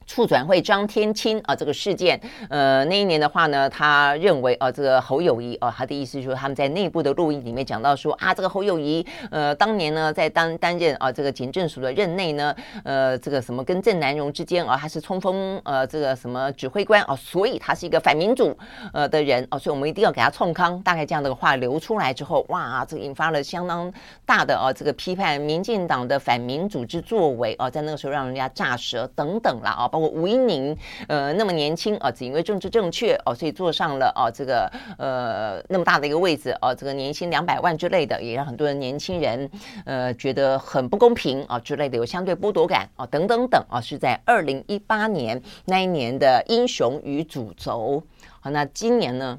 [0.07, 18.57] 促转会张天钦啊，这个事件，呃，那一年的话呢，他认为啊，这个侯友宜啊，他的意思就是他们在内部的录音里面讲到说啊，这个侯友宜，呃，当年呢在当担任啊这个警政署的任内呢，呃，这个什么跟郑南榕之间啊，他是冲锋呃这个什么指挥官啊，所以他是一个反民主
[18.93, 20.81] 呃的人啊，所以我们一定要给他冲康。
[20.83, 23.93] 大概这样的话流出来之后，哇，这引发了相当
[24.27, 29.89] 大的啊这个批判民进党的反民主之作为啊，在那个时候让人家炸舌等等了啊。
[29.95, 30.77] 包括吴英宁，
[31.07, 39.49] 呃，那么年轻啊，只因为政治正确哦，所以坐上了啊这个呃那么大的一个位置哦，这个年薪两百万之类的，也让很多的年轻人
[39.85, 48.03] 呃觉得很不公平啊之类的，有相对剥夺感啊等等等啊，是在二零一八年那一年的英雄与主轴。
[48.41, 49.39] 好，那今年呢？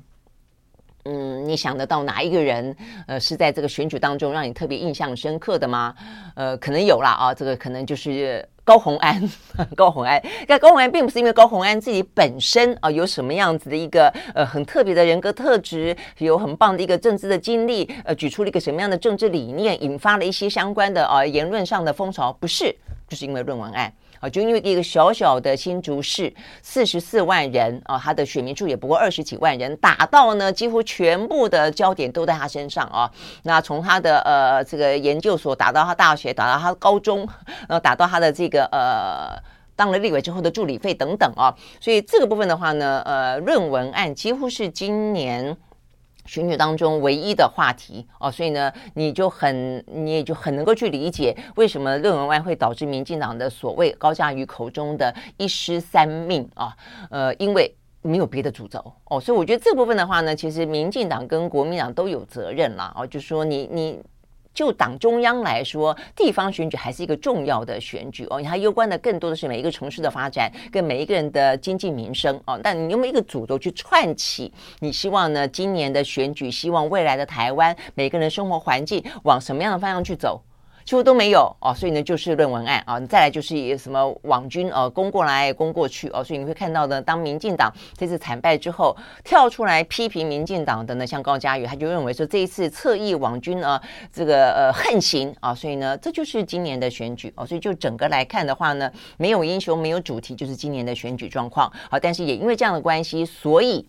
[1.05, 2.75] 嗯，你想得到哪一个人
[3.07, 5.95] 呃是在这个选举当中让你特别印象深刻的吗？
[6.35, 8.47] 呃，可能有啦啊，这个可能就是。
[8.65, 9.21] 高虹安，
[9.77, 22.75] 高虹安，但高虹安并不是因为高虹安自己本身啊有什么样子的一个呃很特别的人格特质，有很棒的一个政治的经历，呃，举出了一个什么样的政治理念，引发了一些相关的啊言论上的风潮，不是，
[23.07, 23.93] 就是因为论文案。
[24.19, 33.11] 啊就因为一个小小的新竹市，四十四万人啊，他的选民数也不过二十几万人，打到呢几乎全部的焦点都在他身上啊。
[33.43, 37.19] 那从他的呃这个研究所打到他大学，打到他高中，
[37.67, 39.37] 然后打到他的这个呃
[39.75, 41.53] 当了立委之后的助理费等等啊。
[41.79, 45.57] 所以这个部分的话呢，呃，论文案几乎是今年。
[46.25, 56.75] 选举当中唯一的话题哦，所以呢，你就很，你也就很能够去理解为什么论文外会导致民进党的所谓高嘉瑜口中的一失三命啊，
[57.09, 63.99] 呃，因为没有别的主轴哦，所以我觉得这部分的话呢，其实民进党跟国民党都有责任啦哦，就说你你。
[64.55, 72.57] 就党中央来说，地方选举还是一个重要的选举哦，它攸关的更多的是每一个城市的发展，跟每一个人的经济民生哦。
[72.63, 74.51] 但你用一个主轴去串起？
[74.79, 75.45] 你希望呢？
[75.47, 80.41] 今年的选举，希望未来的台湾，每个人的生活环境往什么样的方向去走？
[80.85, 93.81] 几乎都没有哦，所以呢，就是论文案啊，你再来就是什么网军呃攻过来攻过去哦，所以你会看到呢，当民进党这次惨败之后，跳出来批评民进党的呢，像高嘉瑜，他就认为说这一次侧翼网军啊，
[94.13, 101.67] 这个呃横行啊，所以呢，这就是今年的选举哦，所以就整个来看的话呢，没有英雄，没有主题，就是今年的选举状况。
[101.89, 103.87] 好，但是也因为这样的关系，所以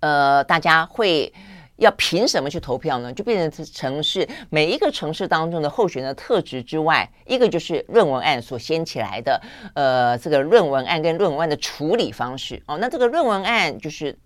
[0.00, 1.32] 呃，大家会。
[1.76, 3.12] 要凭什么去投票呢？
[3.12, 9.40] 就变成城市每一个城市当中的候选人的特质之外，一个就是论文案所掀起来的，
[9.74, 12.78] 呃，这个论文案跟论文案的处理方式哦。
[12.78, 14.16] 那这个论文案就是，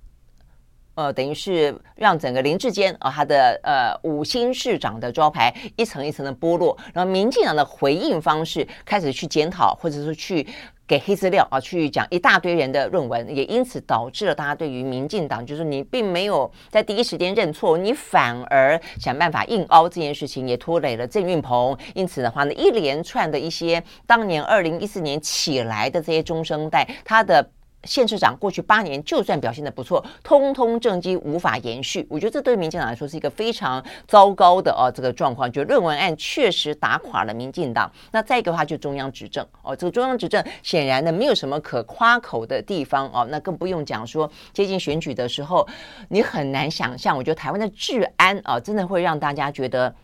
[0.95, 10.47] 呃，等于是让整个林志坚啊、他的呃五星市长的招牌一层一层的剥落，然后民进党的回应方式开始去检讨，或者说去。
[10.89, 21.77] 给黑资料啊，去讲一大堆人的论文，也因此导致了大家对于民进党，就是你并没有在第一时间认错，你反而想办法硬凹这件事情，也拖累了郑运鹏。
[21.95, 27.51] 因此的话呢，一连串的一些当年二零一四年起来的这些中生代，他的。
[27.85, 32.05] 县市长过去八年就算表现得不错，通通政绩无法延续。
[32.11, 35.51] 我觉得这对民进党来说是一个非常糟糕的哦，这个状况。
[35.51, 37.91] 就论文案确实打垮了民进党。
[38.11, 43.27] 那再一个的话，就中央执政哦，这个中央执政显然呢没有什么可夸口的地方哦。
[43.31, 45.67] 那更不用讲说接近选举的时候，
[46.09, 47.17] 你很难想象。
[47.17, 49.95] 我觉得台湾的治安啊，真的会让大家觉得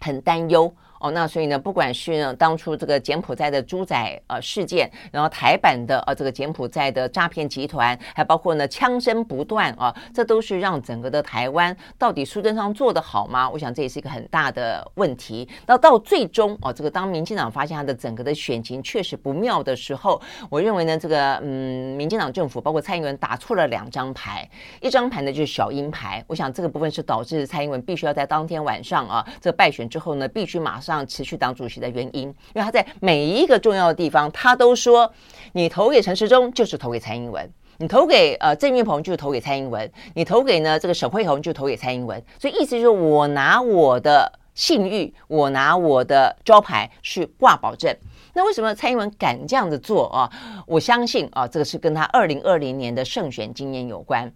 [0.00, 0.74] 很担忧。
[1.02, 13.50] 哦，那所以呢，不管是呢当初这个柬埔寨的猪仔呃事件，然后台版的呃这个柬埔寨的诈骗集团，还包括呢枪声不断啊，这都是让整个的台湾到底苏贞昌做得好吗？
[13.50, 15.48] 我想这也是一个很大的问题。
[15.66, 24.48] 那到最终哦，这个当民进党发现他的整个的选情确实不妙的时候，我认为呢，这个嗯，民进党政府包括蔡英文打错了两张牌，
[24.80, 26.24] 一张牌呢就是小鹰牌。
[26.28, 30.91] 我想这个部分是导致蔡英文必须要在当天晚上啊，这个败选之后呢，必须马上。
[30.92, 35.10] 让持续当主席的原因，因为他在每一个重要的地方，他都说：
[35.52, 42.22] 你投给陈时中就是投给蔡英文，你投给呃郑运鹏就是投给蔡英文，你投给呢这个沈慧虹就投给蔡英文。
[42.38, 47.96] 所以意思就是我拿我的信誉，我拿我的招牌去挂保证。
[48.34, 50.30] 那为什么蔡英文敢这样子做啊？
[50.66, 54.32] 我相信啊，这个是跟他二零二零年的胜选经验有关。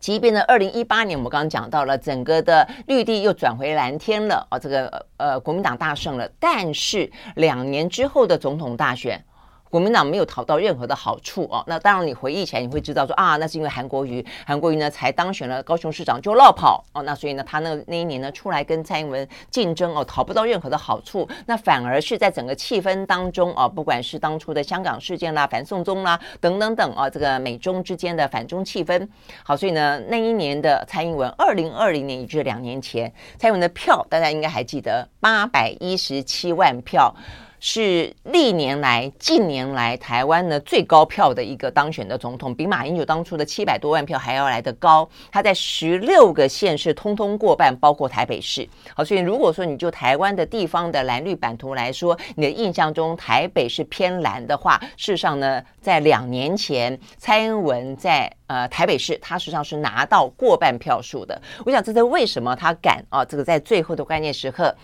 [0.00, 9.22] 即便呢，二零一八年我们刚刚讲到了，整个的绿地又转回蓝天了啊，这个呃国民党大胜了，但是两年之后的总统大选。
[9.70, 29.08] 国民党没有讨到任何的好处哦，那当然你回忆起来，你会知道说啊，那是因为韩国瑜，韩国瑜呢才当选了高雄市长就落跑哦，那所以呢，他那那一年呢出来跟蔡英文竞争哦，讨不到任何的好处，那反而是在整个气氛当中哦，不管是当初的香港事件啦、反送中啦等等等啊，这个美中之间的反中气氛，
[29.44, 37.14] 好，所以呢，那一年的蔡英文，二零二零年也就是两年前，蔡英文的票大家应该还记得，八百一十七万票。
[37.60, 45.08] 是历年来、近年来台湾呢最高票的一个当选的总统，比马英九当初的七百多万票还要来得高。
[45.30, 48.66] 他在十六个县市通通过半，包括台北市。
[48.94, 61.40] 好，所以如果说你就台湾的地方的蓝绿版图来说，你的印象中台北是偏蓝的话，事实上呢，在两年前蔡英文在呃台北市，他实际上是拿到过半票数的。
[61.66, 64.74] 我想这是为什么他敢啊，这个在最后的关键时刻。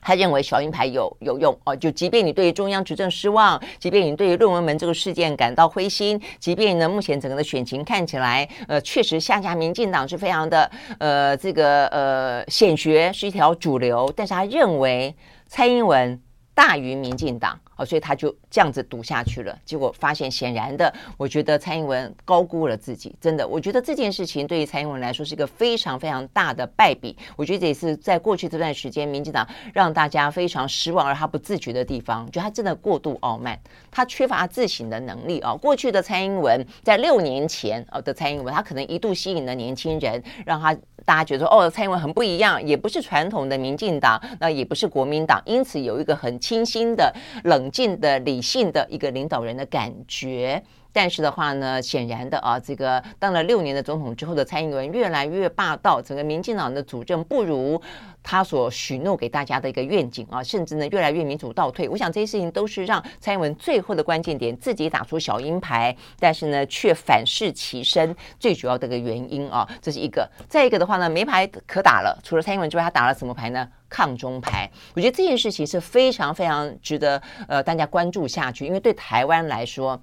[0.00, 15.14] 他认为小鹰牌有有用哦，就即便你对于中央执政失望，即便你对于论文门这个事件感到灰心，即便呢目前整个的选情看起来，呃，确实下架民进党是非常的，呃，这个呃显学是一条主流，但是他认为
[15.46, 16.20] 蔡英文
[16.58, 17.56] 大于民进党。
[17.76, 27.16] 哦，所以他就这样子赌下去了，结果发现显然的，我觉得蔡英文高估了自己，真的，我觉得这件事情对于蔡英文来说是一个非常非常大的败笔。
[27.36, 33.56] 我觉得这也是在过去这段时间，民进党让大家非常失望而他不自觉的地方，就他真的过度傲慢，
[33.92, 35.54] 他缺乏自省的能力啊。
[35.54, 40.76] 过去的蔡英文在六年前啊的蔡英文，他可能一度吸引了年轻人，让他
[41.08, 47.12] 大家觉得说哦，蔡英文很不一样，也不是传统的民进党，那也不是国民党，因此有一个很清新的
[47.44, 47.58] 冷。
[47.58, 50.62] 冷静的、理性的一个领导人的感觉，
[50.98, 57.80] 但是的话呢，显然的啊，这个当了六年的总统之后的蔡英文越来越霸道，整个民进党的主政不如
[58.20, 61.88] 他所许诺给大家的一个愿景啊，甚至呢越来越民主倒退。
[61.88, 70.28] 我想这些事情都是让蔡英文最后的关键点自己打出小鹰牌，但是呢却反噬其身最主要的一个原因啊，这是一个。
[70.48, 73.68] 再一个的话呢，没牌可打了，除了蔡英文之外，他打了什么牌呢？
[73.88, 79.98] 抗中牌，我觉得这件事情是非常非常值得呃大家关注下去，因为对台湾来说，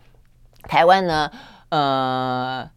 [0.68, 1.32] 台湾呢，
[1.70, 2.70] 呃，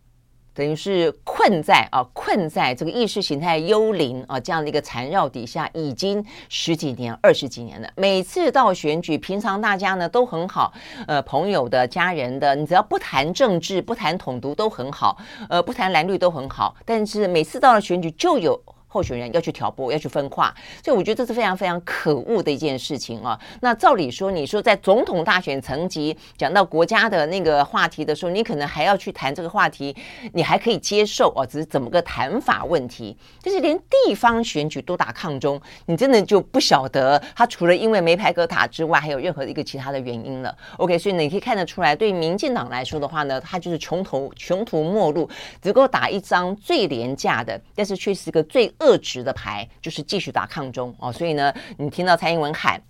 [0.54, 7.88] 等于是困在啊困在这个意识形态幽灵啊这样的一个缠绕底下，已经十几年、二十几年了。
[7.96, 10.72] 每次到选举，平常大家呢都很好，
[11.06, 15.16] 呃，朋友的、家人的，你只要不谈政治、不谈统独都很好，
[15.48, 16.74] 呃，不谈蓝绿都很好。
[16.84, 18.60] 但是每次到了选举，就有。
[18.88, 23.38] 候选人要去挑拨，要去分化，所以我觉得这是非常非常可恶的一件事情啊。
[23.60, 29.94] 那照理说，你说在总统大选层级讲到国家的那个话题的时候，你可能还要去谈这个话题，
[30.32, 33.16] 你还可以接受哦，只是怎么个谈法问题。
[33.42, 40.56] 就是连地方选举都打抗中，你真的就不晓得他除了因为没牌可打之外，还有任何一个其他的原因了。
[40.78, 45.28] OK，所以你可以看得出来，对于民进党来说的话呢，他就是穷途穷途末路，
[45.60, 51.12] 只够打一张最廉价的，但是却是个最恶质的牌，就是继续打抗中哦。
[51.12, 52.82] 所以呢，你听到蔡英文喊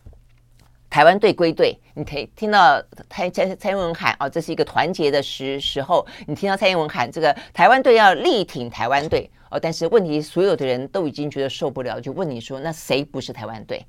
[0.90, 9.60] 台湾队归队，你可以听到蔡蔡蔡英文喊哦，这是一个团结的时时候，你听到蔡英文喊这个台湾队要力挺台湾队哦。
[9.60, 13.84] 但是问题，所有的人都已经觉得受不了，就问你说，那谁不是台湾队？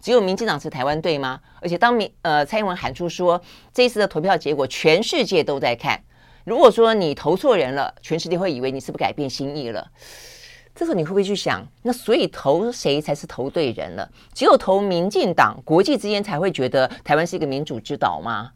[0.00, 1.40] 只有民进党是台湾队吗？
[1.60, 3.40] 而且当民呃蔡英文喊出说
[3.72, 5.98] 这一次的投票结果全世界都在看，
[6.44, 9.90] 如果说你投错人了，全世界会以为你是不是改变心意了。
[10.74, 14.10] 这时候你会不会去想，那所以投谁才是投对人了？
[14.32, 18.50] 只有投民进党，国际之间才会觉得台湾是一个民主之岛吗？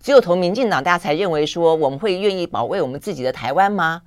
[0.00, 4.02] 只有投民进党，大家才认为说我们会愿意保卫我们自己的台湾吗？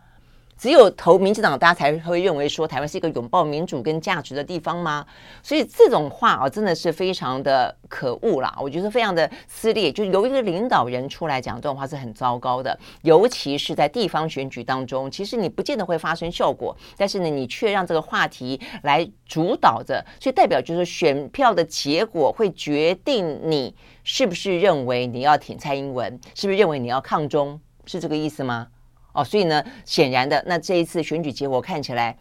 [0.60, 5.06] 只有投民进党，大家才会认为说台湾是一个拥抱民主跟价值的地方吗？
[5.42, 8.54] 所以这种话啊，真的是非常的可恶啦！
[8.60, 28.68] 我觉得非常的撕裂，就是由一个领导人出来讲这种话是很糟糕的，尤其是在地方选举当中，其实你不见得会发生效果，但是呢，你却让这个话题来主导着，所以代表就是选票的结果会决定你是不是认为你要挺蔡英文，是不是认为你要抗中，是这个意思吗？
[29.14, 32.16] 哦，所以呢，显然的，那这一次选举结果看起来，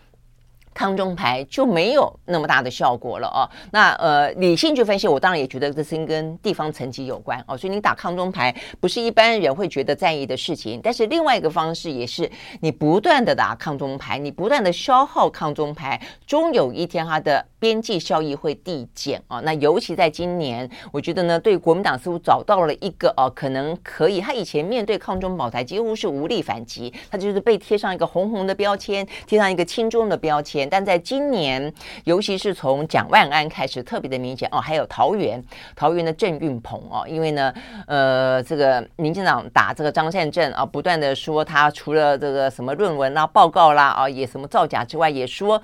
[0.79, 3.43] 抗中牌就没有那么大的效果了哦。
[3.73, 7.57] 那呃，理性去分析，我当然也觉得这是跟地方层级有关哦。
[7.57, 10.79] 所以你打抗中牌不是一般人会觉得在意的事情。
[10.81, 19.41] 但是另外一个方式也是，你不断的打抗中牌，你不断的消耗抗中牌，终有一天它的边际效益会递减啊。
[19.41, 24.21] 那尤其在今年，我觉得呢，对国民党似乎找到了一个哦，可能可以。
[24.21, 30.68] 他以前面对抗中保台几乎是无力反击，他就是被贴上一个红红的标签，贴上一个亲中的标签。
[30.69, 31.73] 但在今年，
[32.05, 34.61] 尤其是从蒋万安开始，特别的明显哦。
[34.61, 35.43] 还有桃园，
[35.75, 37.53] 桃园的郑运鹏哦，因为呢，
[37.87, 45.61] 呃，这个民进党打这个张善政啊，不断的说他除了这个什么论文啦、报告啦啊，也什么造假之外，也说。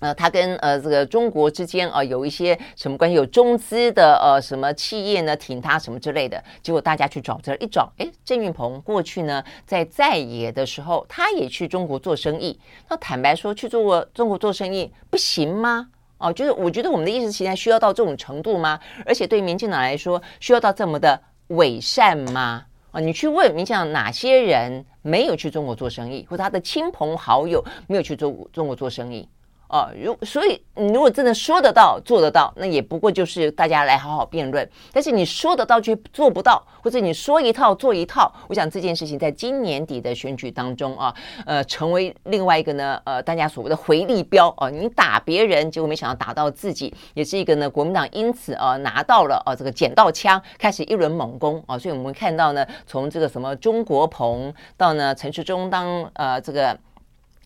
[0.00, 3.16] 呃，他跟呃这个中国之间啊、有一些什么关系？
[3.16, 6.42] 有中资的呃什么企业呢挺他什么之类的。
[6.62, 12.58] 结果大家去找这一找，哎，郑运鹏过去呢在在野的时候，他也去中国做生意。
[12.88, 15.88] 那坦白说，去做过中国做生意不行吗？
[16.18, 18.78] 哦，就是我觉得我们的意识形态需要到这种程度吗？
[19.06, 21.18] 而且对民进党来说，需要到这么的
[21.48, 22.64] 伪善吗？
[22.90, 29.28] 啊、你去问民进党哪些人没有去中国做生意，或他的亲朋好友没有去中中国做生意？
[29.68, 34.68] 哦，如所以你如果真的说得到做得到，那也不过就是大家来好好辩论。
[34.92, 41.12] 但是你说得到却做不到，或者你说一套做一套，我想这件事情在今年底的选举当中啊，
[41.46, 51.78] 呃，成为另外一个呢，呃，大家所谓的回力镖哦、啊，你打别人，结果没想到打到自己，也是一个呢，国民党因此啊拿到了啊这个捡到枪，开始一轮猛攻啊。
[51.78, 56.78] 所以我们看到呢，从这个什么中国鹏到呢陈时中当呃这个。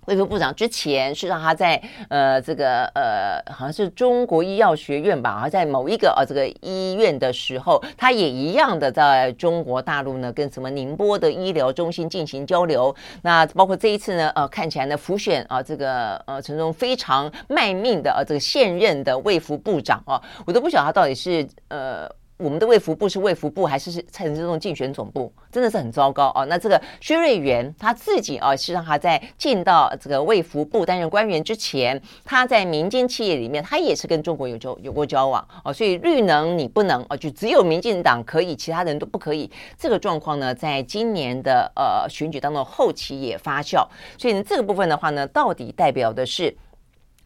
[0.08, 12.94] 卫福部长之前是让他在呃这个呃好像是中国医药学院吧，而在某一个呃这个医院的时候，他也一样的在中国大陆呢跟什么宁波的医疗中心进行交流。
[13.20, 22.08] 那包括这一次呢，呃看起来呢浮选啊这个呃陈忠非常卖命的呃这个现任的卫福部长啊，我都不晓得他到底是呃。
[22.38, 25.32] 我们的卫福部是卫福部还是是陈时中竞选总部？
[25.50, 26.46] 真的是很糟糕哦。
[26.46, 35.72] 那这个薛瑞元他自己啊，是让他在进到这个卫福部担任官员之前，他在民间企业里面，他也是跟中国有交有过交往哦。
[35.72, 39.50] 所以绿能你不能哦，就只有民进党可以，其他人都不可以。
[39.76, 43.84] 这个状况呢，在今年的呃选举当中后期也发酵。
[44.16, 46.56] 所以呢，这个部分的话呢，到底代表的是？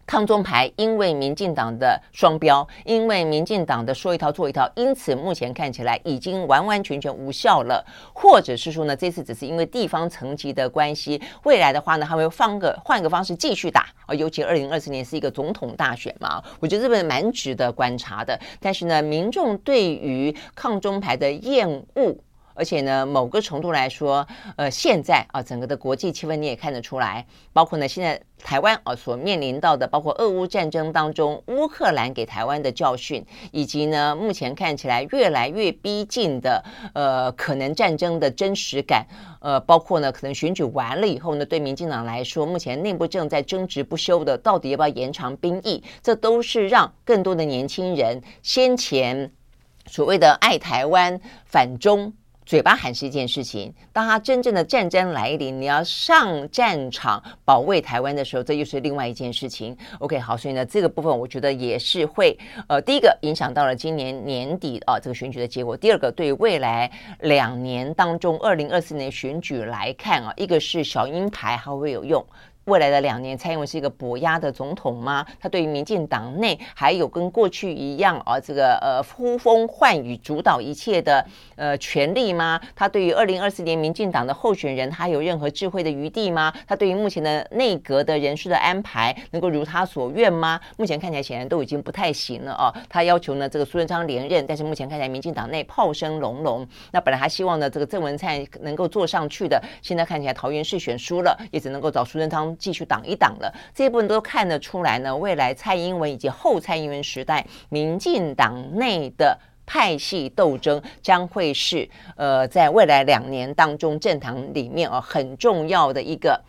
[0.06, 7.84] 抗中牌，因为民进党的双标，因为民进党的说一套做一套，因此目前看起来已经完完全全无效了。
[8.12, 14.14] 或者是说呢，这次只是因为地方层级的关系，未来的话呢，他会放个换个方式继续打啊。
[14.14, 18.38] 尤其二零二四年是一个总统大选嘛，我觉得这个蛮值得观察的。
[18.60, 22.14] 但是呢，民众对于抗中牌的厌恶。
[22.54, 24.26] 而且呢，某个程度来说，
[24.56, 36.62] 呃，现在啊，整个的国际气氛你也看得出来，包括呢，现在台湾啊所面临到的，包括俄乌战争当中乌克兰给台湾的教训，以及呢，目前看起来越来越逼近的
[36.94, 39.06] 呃可能战争的真实感，
[39.40, 49.30] 呃，包括呢，可能选举完了以后呢，对民进党来说，目前内部正在争执不休的，到底要不要延长兵役，这都是让更多的年轻人先前
[49.86, 52.12] 所谓的爱台湾反中。
[52.52, 59.74] 嘴巴喊是一件事情，当他真正的战争来临，你要上战场保卫台湾的时候，这又是另外一件事情。
[60.00, 62.38] OK，好，所以呢，这个部分我觉得也是会，
[62.68, 65.74] 呃，第一个影响到了今年年底啊这个选举的结果。
[65.74, 66.90] 第二个，对未来
[67.20, 72.22] 两年当中，二零二四年选举来看啊，一个是小鹰牌还会有用。
[72.66, 75.26] 未来的两年，蔡英文是一个博压的总统吗？
[75.40, 82.60] 他对于民进党内还有跟过去一样啊，这个呃呼风唤雨、主导一切的呃权力吗？
[82.76, 86.52] 他对于二零二四年民进党的候选人，他有任何智慧的余地吗？
[86.68, 90.60] 他对于目前的内阁的人事的安排，能够如他所愿吗？
[90.76, 92.72] 目前看起来显然都已经不太行了啊。
[92.88, 96.64] 他要求呢这个苏贞昌连任，但是目前看起来民进党内炮声隆隆。
[96.92, 102.51] 那本来还希望呢这个郑文灿能够坐上去的，现在看起来桃园市选输了，也只能够找苏贞昌。
[102.58, 105.16] 继续挡一挡了，这一部分都看得出来呢。
[105.16, 116.42] 未来蔡英文以及后蔡英文时代，民进党内的派系斗争将会是呃，在未来两年当中政坛里面啊很重要的一个。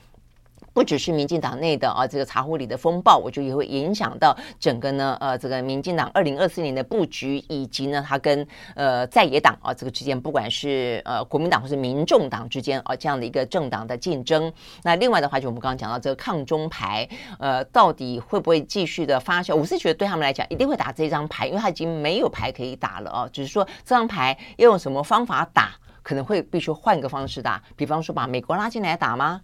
[0.73, 8.45] 不只是民进党内的啊，这个茶壶里的风暴，我觉得也会影响到整个呢，呃，这个民进党二零二四年的布局，以及呢，他跟
[8.75, 14.51] 呃在野党啊这个之间，不管是呃国民党或是民众党之间啊这样的一个政党的竞争。
[14.81, 17.07] 那另外的话，就我们刚刚讲到这个抗中牌，
[17.37, 19.55] 呃，到底会不会继续的发酵？
[19.55, 23.29] 我是觉得对他们来讲，一定会打这张牌，因为他已经没有牌可以打了啊。
[23.31, 29.41] 只是说这张牌要用什么方法打，可能会必须换个方式打，比方说把美国拉进来打吗？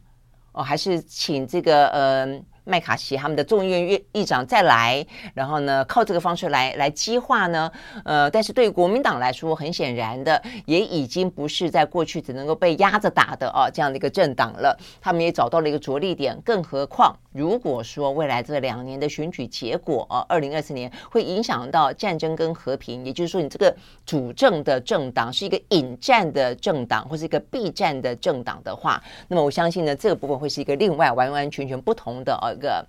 [0.52, 2.42] 哦，还是请这个呃。
[2.70, 7.72] 麦卡锡他们的众议院议长再来，然后呢，靠这个方式来来激化呢，
[8.06, 14.78] 呃，但是对于国民党来说，很显然的，也已经不是在过去只能够被压着打的啊这样的一个政党了。
[15.02, 32.52] 他们也找到了一个着力点，更何况如果说未来这两年的选举结果啊，二零二四年会影响到战争跟和平，也就是说，你这个主政的政党是一个引战的政党，或是一个避战的政党的话，那么我相信呢，这个部分会是一个另外完完全全不同的啊。
[32.60, 32.86] 个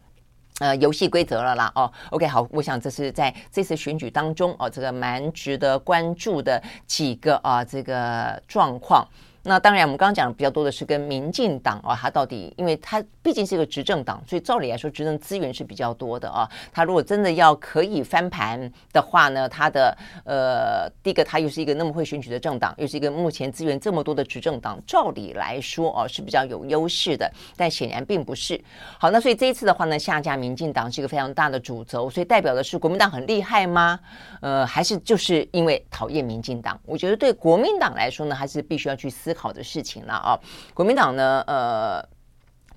[0.58, 9.08] 呃游戏规则了啦哦，OK 好，我想这是在这次选举当中哦，这个蛮值得关注的几个啊这个状况。
[9.42, 16.46] 那当然，我们刚刚讲的比较多的是跟民进党啊，他到底，因为他毕竟是一个执政党，所以照理来说，执政资源是比较多的啊。
[16.70, 28.62] 他如果真的要可以翻盘的话呢，他的呃，第一个他又是一个那么会选举的政党，又是一个目前资源这么多的执政党，照理来说哦、啊、是比较有优势的，但显然并不是。
[28.98, 33.98] 好，那所以这一次的话呢，下架民进党是一个非常大的主轴，所以代表的是国民党很厉害吗？
[34.42, 36.78] 呃，还是就是因为讨厌民进党？
[36.84, 39.29] 我觉得对国民党来说呢，还是必须要去思。
[39.30, 40.38] 思考的事情了啊，
[40.74, 42.04] 国民党呢，呃。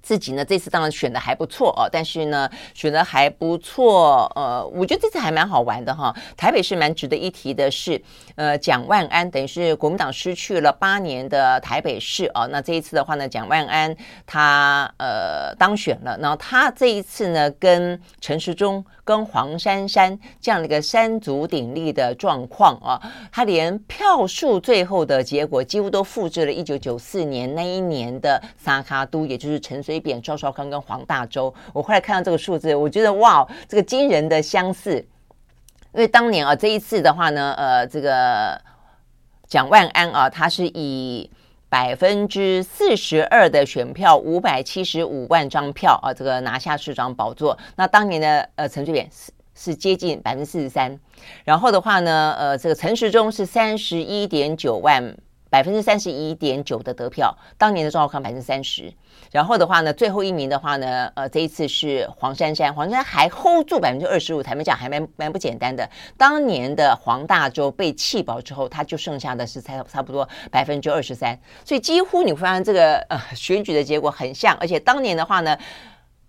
[0.03, 6.13] 自己呢，这次当然选的还不错哦，但是呢，选的还不错，呃，我觉得这次还蛮好玩的哈。
[6.35, 8.03] 台北是蛮值得一提的是，
[8.35, 13.95] 呃，蒋万安等于是国民党失去了八年的台北市哦，那这一次的话呢，蒋万安
[14.27, 30.03] 他呃当选了，然后他这一次呢，跟陈时中、跟黄珊珊这样的一个三足鼎立的状况啊，他连票数最后的结果几乎都复制了一九九四年那一年的萨卡都，也就是陈水。
[30.03, 35.07] 扁赵少康跟黄大洲，我后来看到这个数字，我觉得哇，这个惊人的相似。
[35.93, 38.59] 因为当年啊，这一次的话呢，呃，这个
[39.47, 41.29] 蒋万安啊，他是以
[41.69, 47.57] 百分之四十二的选票，五百七十五万张票啊，这个拿下市长宝座。
[47.75, 50.99] 那当年的呃陈水扁是是接近百分之四十三，
[51.43, 55.15] 然后的话呢，呃，这个陈时中是三十一点九万。
[55.53, 58.91] 百分之三十一点九的得票，当年的赵少康百分之三十，
[59.31, 65.87] 然后的话呢，最后一名的话呢，呃，这一次是黄珊珊，黄珊珊还 hold 住百分之二十五，台面讲还蛮蛮不简单的。
[66.17, 75.55] 当年的黄大洲被弃保之后，他就剩下的是才差不多百分之二十三，所以几乎你会发现这个呃选举的结果很像，而且当年的话呢，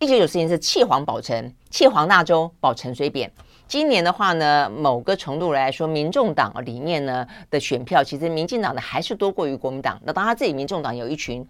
[0.01, 3.33] 一九九四年是弃黄保陈，弃黄大洲保陈水扁。
[3.67, 10.01] 今年的话呢，某个程度来说，民众党里面呢的选票，其实民进党的还是多过于国民党。
[10.05, 11.47] 那当然自己民众党有一群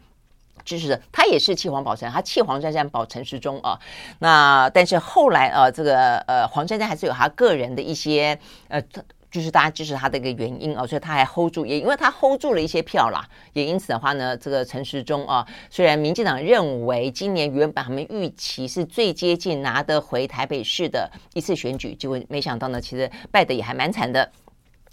[0.64, 3.78] 支持者，他也是弃黄保陈，他弃黄珊珊保陈时中啊。
[4.20, 8.38] 那但是后来啊，这个呃黄珊珊还是有他个人的一些
[8.68, 8.82] 呃。
[9.34, 24.30] 就是大家支持他的一个原因啊，所以他还 hold 住，也因为他 hold 住了一些票啦，也因此的话呢，这个陈时中啊，虽然民进党认为今年原本他们预期是最接近拿得回台北市的一次选举，结果没想到呢，其实败的也还蛮惨的。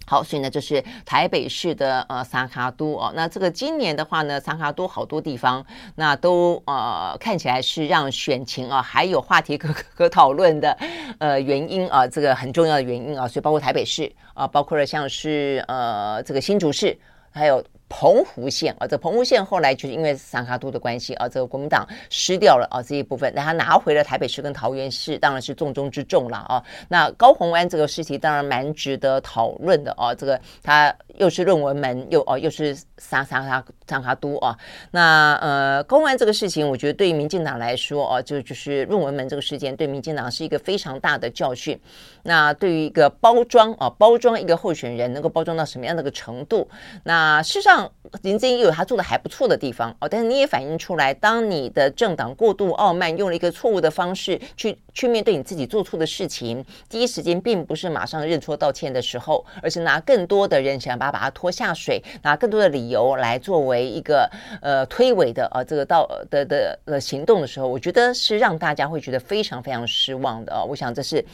[0.05, 3.11] 好，所以呢，就是台北市的呃三卡都哦。
[3.15, 10.77] 那这个今年的话呢，三卡都好多地方那都呃看起来是让选情啊还有话题可可讨论的
[11.19, 13.27] 呃原因啊，这个很重要的原因啊。
[13.27, 16.97] 所以包括台北市啊，包括了像是呃这个新竹市，
[17.31, 17.63] 还有。
[17.91, 26.63] 澎湖县啊，这澎湖县后来就是因为三卡都的关系啊，这个国民党失掉了啊这一部分，但他拿回了台北市跟桃园市，当然是重中之重了啊。
[26.87, 34.55] 那高雄湾这个事情当然蛮值得讨论的啊，这个他又是论文门，又哦又是三三三三脚督啊。
[34.91, 41.79] 那呃公安这个事情，我觉得对于民进党来说啊，就就是论文门这个事件对民进党是一个非常大的教训。
[42.23, 46.69] 那对于一个包装啊，包装一个候选人能够包装到什么样的一个程度？
[47.03, 47.91] 那事实上。
[48.23, 64.29] 林正英有他做的还不错的地方哦，但是你也反映出来，当你的政党过度傲慢，用了一个错误的方式去去面对你自己做错的事情，第一时间并不是马上认错道歉的时候，而是拿更多的人想把把他拖下水，拿更多的理由来作为一个
[64.61, 70.63] 呃推诿的呃这个道的的的行动的时候，我觉得是让大家会觉得非常非常失望的哦。
[70.69, 71.25] 我想这是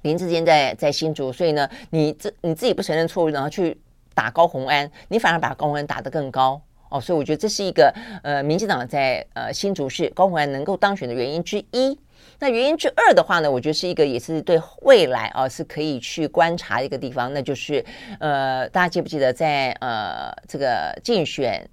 [0.00, 3.78] 林志坚在在新竹，所以呢，你这你自己不承认错误，然后去。
[4.14, 11.96] 打高虹安，你反而把高虹安打得更高哦，所以我觉得这是一个呃，民进党在呃新竹市高虹安能够当选的原因之一。
[12.38, 17.84] 那原因之二的话呢，我觉得是一个也是对未来啊、是可以去观察的一个地方，那就是
[18.20, 21.68] 呃，大家记不记得在呃这个竞选。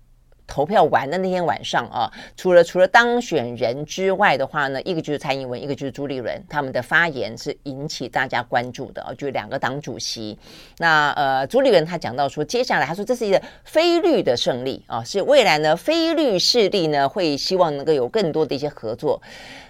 [0.48, 2.08] 投票完的那天晚上啊，
[2.38, 10.38] 除了除了当选人之外的话呢，一个就是蔡英文，一个就是朱立伦，他们的发言是引起大家关注的啊，就两个党主席。
[10.78, 19.20] 那呃，朱立伦他讲到说，接下来他说这是一个非绿的胜利啊，是未来呢非绿势力呢会希望能够有更多的一些合作。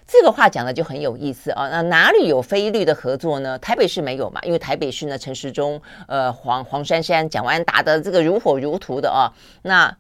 [0.07, 1.67] 这个话讲的就很有意思啊。
[1.69, 3.57] 那哪里有非绿的合作呢？
[3.59, 9.33] 台北市没有嘛，因为台北市呢陈时中呃黄黄珊珊讲完打的这个如火如荼的啊，
[9.63, 9.97] 那。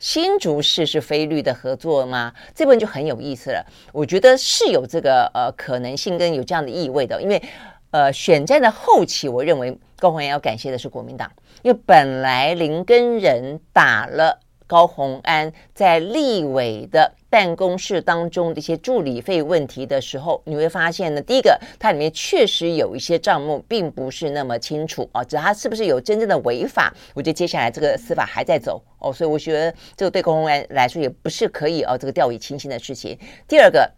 [0.00, 2.34] 新竹市是非绿的合作吗？
[2.54, 3.64] 这部分就很有意思了。
[3.90, 7.42] 我觉得是有这个呃可能性跟有这样的意味的，因为
[7.90, 11.30] 呃选战的后期，我认为高宏安要感谢的是国民党，
[11.62, 14.40] 因为本来林根仁打了。
[14.66, 26.94] 高宏安在立委的办公室当中的一些助理费问题的时候，你会发现呢，第一个，它里面确实有一些账目并不是那么清楚啊，只它是不是有真正的违法？
[27.12, 33.18] 我觉得接下来这个司法还在走哦，所以我觉得这个对高虹安来说也不是可以哦，这个掉以轻心的事情。
[33.48, 33.90] 第二个。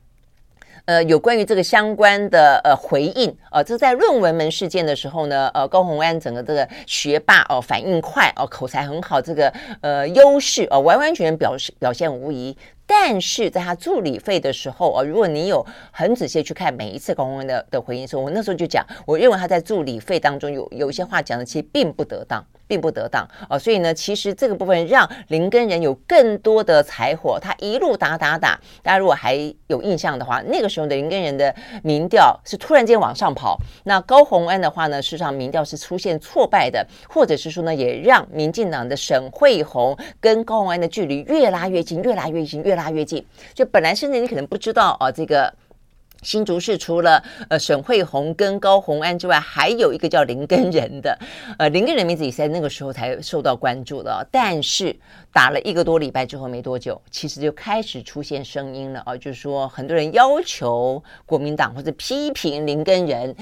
[0.84, 12.57] 呃，有关于这个相关的呃回应，呃，这在论文门事件的时候呢，呃，高洪安整个这个学霸哦，反应快哦，口才很好，这个呃优势哦，完完全全表示表现无疑。
[12.87, 22.45] 但是在他助理费的时候啊，如果你有很仔细去看每一次公公的的回应说，我那时候就讲，我认为他在助理费当中有有一些话讲的其实并不得当。
[22.67, 28.59] 并不得当啊，所以呢，其实这个部分让林根仁有更多的柴火，他一路打打打。
[28.83, 29.35] 大家如果还
[29.69, 33.59] 有印象的话，那个时候的林根仁的民调是突然间往上跑。
[33.85, 43.25] 那高虹安的话呢，事实上民调是出现挫败的，或者是说呢，也让民进党的沈惠红跟高虹安的距离越拉越近，越拉越近，越拉越近。
[43.55, 45.53] 就本来甚至你可能不知道啊，这个。
[46.27, 51.16] 新竹市除了呃沈慧红跟高虹安之外，还有一个叫林根仁的，
[51.57, 54.27] 呃林根仁名字也在那个时候才受到关注的。
[54.33, 54.95] 但是
[55.33, 63.33] 打了一个多礼拜之后没多久，其实就开始出现声音了啊，就是说很多人要求国民党或者批评林根仁，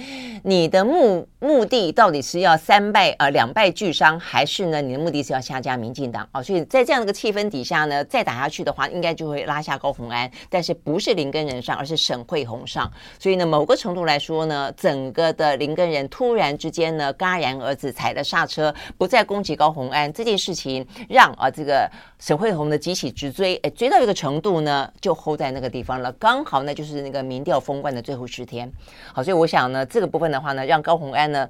[0.43, 6.43] 你的目目的到底是要三败呃两败俱伤，还是呢你的目的是要下架民进党啊？
[6.43, 12.63] 所以在这样的一个气氛底下呢，再打下去的话，应该就会拉下高虹安，但是不是林根仁上，而是沈慧红。
[12.75, 28.71] 上所以呢，某个程度来说呢，整个的林根人突然之间呢，戛然而止，踩了刹车，不再攻击高虹安这件事情，让啊这个沈慧红的急起直追，哎，追到一个程度呢，就 hold 在那个地方了，刚好呢就是那个民调封关的最后十天，
[29.13, 31.49] 好，所以我想呢，这个部分的话呢，让高虹安呢。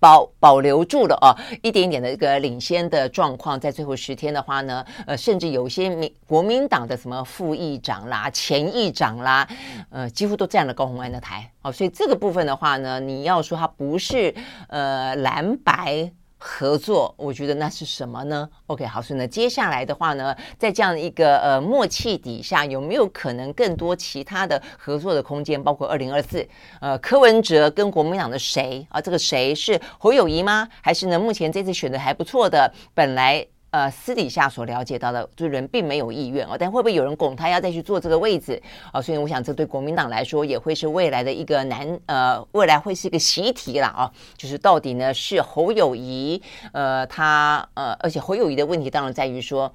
[0.00, 9.48] 保保留住了啊，一点一点的一个领先的状况，在最后十天的话呢，呃，甚至有些民国民党的什么副议长啦、前议长啦，
[9.90, 11.50] 呃，几乎都占了高鸿安的台。
[11.62, 14.34] 哦，所以这个部分的话呢，你要说它不是
[14.68, 25.62] 呃蓝白合作，我觉得那是什么呢？OK，好，所以呢，接下来的话呢，在这样一个呃默契底下，有没有可能更多其他的合作的空间？
[25.62, 26.46] 包括二零二四，
[26.80, 29.00] 呃，柯文哲跟国民党的谁啊？
[29.00, 30.68] 这个谁是侯友谊吗？
[30.80, 31.18] 还是呢？
[31.18, 33.46] 目前这次选的还不错的，本来。
[33.70, 38.60] 呃，私底下所了解到的，就人并没有意愿哦，但会不会有人拱他要再去坐这个位置
[38.92, 44.10] 啊、所以我想，这对国民党来说也会是未来的一个难呃，未来会是一个习题了啊。
[44.36, 46.40] 就是到底呢是侯友谊
[46.72, 49.72] 呃，他呃，而且侯友谊的问题当然在于说。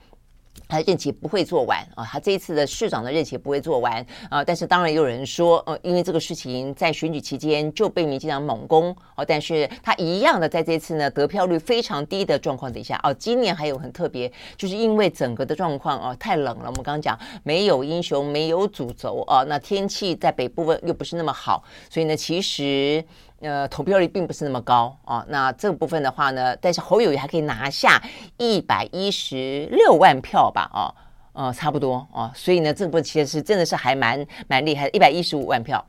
[0.68, 23.04] 他任期不会做完啊，他这一次的市长的任期不会做完啊，但是当然也有人说，呃，因为这个事情在选举期间就被民进党猛攻哦，但是他一样的在这次呢得票率非常低的状况底下哦，今年还有很特别，就是因为整个的状况哦太冷了，我们刚刚讲没有英雄没有主轴啊，那天气在北部又不是那么好，所以呢其实。
[23.43, 25.23] 呃，投票率并不是那么高啊。
[25.27, 28.01] 那这部分的话呢，但是侯友谊还可以拿下
[28.37, 30.61] 一百一十六万票吧？
[30.73, 30.93] 啊，
[31.33, 32.31] 呃，差不多啊。
[32.33, 35.85] 所以呢，这部分其实是真的是还蛮蛮厉害的，一百一十五万票。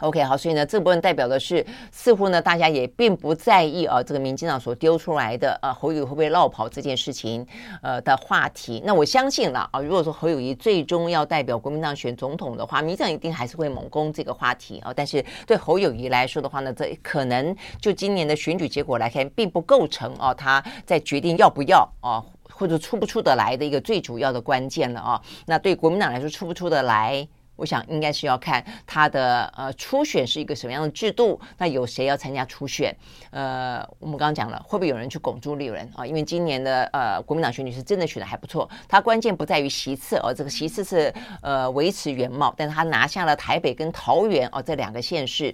[0.00, 7.44] OK，好，所以呢，这部分代表的是，似乎呢，大家也并不在意啊，这个民进党所丢出来的呃、啊，侯友宜会不会落跑这件事情，
[7.82, 8.80] 呃的话题。
[8.86, 14.92] 那我相信了啊，如果说侯友宜最终要代表国民党选总统的话，民进党一定还是会猛攻这个话题啊。
[14.94, 25.20] 但是对侯友宜来说的话呢，这可能就今年的选举结果来看，并不构成啊，他在决定要不要啊，或者出不出得来的一个最主要的关键了啊。
[25.46, 27.26] 那对国民党来说，出不出得来？
[27.58, 32.96] 我想应该是要看他的呃初选是一个什么样的制度，那有谁要参加初选？
[33.30, 36.06] 呃，我们刚刚讲了，会不会有人去拱朱立伦啊？
[36.06, 45.52] 因为今年的呃国民党选举是真的选的还不错，他关键不在于席次哦，这个席次是呃维持原貌，但是他拿下了台北跟桃园哦这两个县市，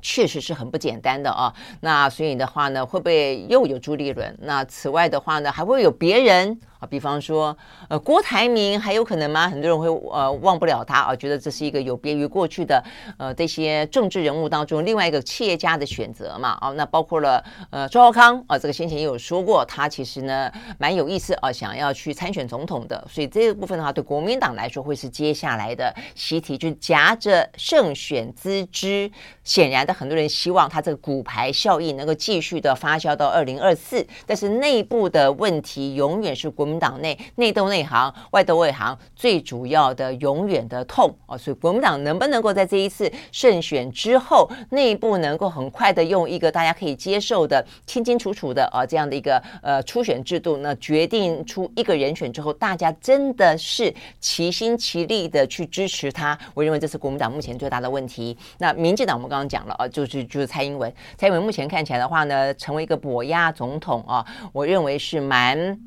[0.00, 1.52] 确实是很不简单的啊。
[1.80, 4.36] 那所以的话呢，会不会又有朱立伦？
[4.42, 6.60] 那此外的话呢，还会有别人？
[6.78, 7.56] 啊，比方说，
[7.88, 9.48] 呃，郭台铭还有可能吗？
[9.48, 12.84] 很多人会呃忘不了他啊，觉得这是一个有别于过去的
[13.16, 16.50] 呃这些政治人物当中另外一个企业家的选择嘛。
[16.60, 23.02] 啊，那包括了呃赵少康啊，这个先前也有说过，他其实呢蛮有意思啊，想要去参选总统的。
[23.10, 29.10] 所以这个部分的话，对国民党来说会是接下来的习题，就夹着胜选资质。
[29.42, 36.65] 显然的，很多人希望他这个骨牌效应能够继续的发酵到二零二四，但是内部的问题永远是国。
[36.66, 41.38] 国民党内内斗内行，外斗外行，最主要的永远的痛啊！
[41.38, 56.36] 所以国民党能不能够在这一次胜选之后，内部能够很快的用一个大家可以接受的、清清楚楚的啊这样的一个呃初选制度那，决定出一个人选之后，大家真的是齐心齐力的去支持他。
[56.52, 58.36] 我认为这是国民党目前最大的问题。
[58.58, 65.78] 那民进党我们刚刚讲了啊，就是就是蔡英文，蔡英文目前看起来的话呢，成为一个跛压总统啊，我认为是蛮。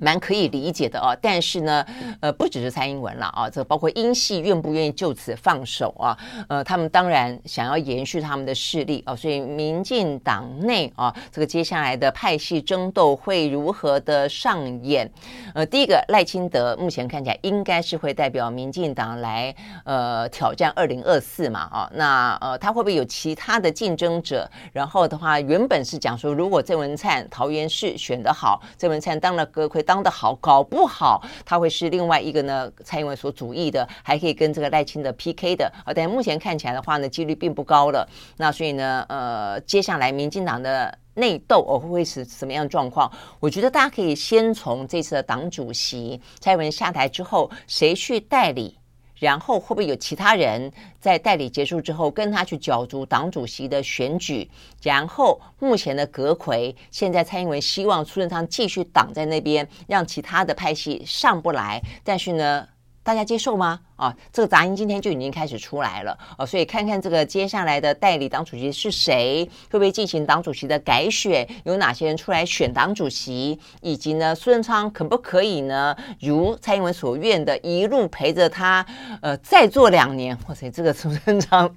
[0.00, 1.84] 蛮可以理解的啊，但是呢，
[2.20, 6.16] 呃，不只是蔡英文了啊，这包括英系愿不愿意就此放手啊？
[6.48, 15.10] 呃，他们当然想要延续他们的势力啊，所以民进党内啊，这个接下来的派系争斗会如何的上演？
[15.54, 24.48] 呃，第一个赖清德目前看起来应该是会代表民进党来呃挑战二零二四嘛啊，那呃他会不会有其他的竞争者？
[24.72, 29.82] 然后的话，原本是讲说如果郑文灿桃园市选得好，郑文灿当了阁揆。
[29.88, 35.94] 当的好，搞不好他会是另外一个呢，蔡英文所主义的，还可以跟这个赖清德 PK 的啊。
[35.94, 38.06] 但目前看起来的话呢，几率并不高了。
[38.36, 43.10] 那所以呢，呃，接下来民进党的内斗哦，会是什么样的状况？
[43.40, 48.77] 我觉得大家可以先从这次的党主席蔡英文下台之后，谁去代理？
[49.18, 54.48] 然后会不会有其他人在代理结束之后跟他去角逐党主席的选举？
[54.82, 61.82] 然后目前的阁魁，现在蔡英文希望苏贞昌继续挡在那边，让其他的派系上不来。
[62.04, 62.66] 但是呢，
[63.08, 63.80] 大家接受吗？
[63.96, 78.84] 啊，这个杂音今天就已经开始出来了啊，所以看看这个接下来的代理党主席是谁，会不会进行党主席的改选，有哪些人出来选党主席，以及呢，苏贞昌可不可以呢，如蔡英文所愿的，一路陪着他，
[79.22, 80.36] 呃，再做两年？
[80.46, 81.74] 哇塞，这个苏贞昌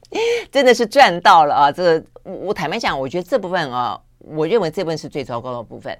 [0.50, 1.70] 真的是赚到了啊！
[1.70, 5.94] 这个我坦白讲，我觉得这部分啊，我认为这部分是最糟糕的部分。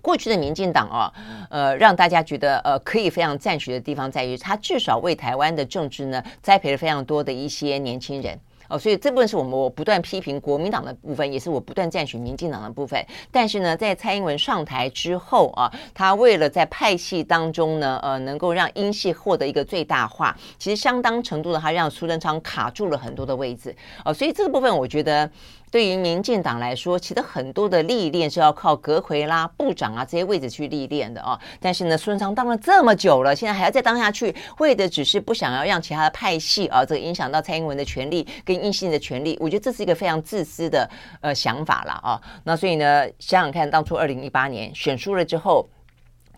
[0.00, 1.12] 过去的民进党啊，
[1.50, 8.38] 呃，让大家觉得呃可以非常赞许的地方在于，他至少为台湾的政治呢栽培了非常多的一些年轻人
[8.68, 13.02] 哦，所以这部分是我们我不断批评国民党的部分，也是我不断赞许民进党的部分。
[13.32, 23.74] 但是呢，在蔡英文上台之后啊，他为了在派系当中呢，呃，能够让英系获得一个最大化，其实相当程度的，他让苏贞昌卡住了很多的位置
[24.04, 25.28] 哦，所以这个部分我觉得。
[25.70, 31.38] 对于民进党来说，其实很多的历练是要靠阁揆啦、部长啊这些位置去历练的啊。
[31.60, 39.36] 但是呢，孙昌当了这么久了，现在还要再当下去，为的只是不想要让其他的派系啊，这个影响到蔡英文的权力跟英系的权力。
[39.40, 40.88] 我觉得这是一个非常自私的
[41.20, 42.20] 呃想法了啊。
[42.44, 45.68] 那所以呢，想想看，当初二零一八年选输了之后。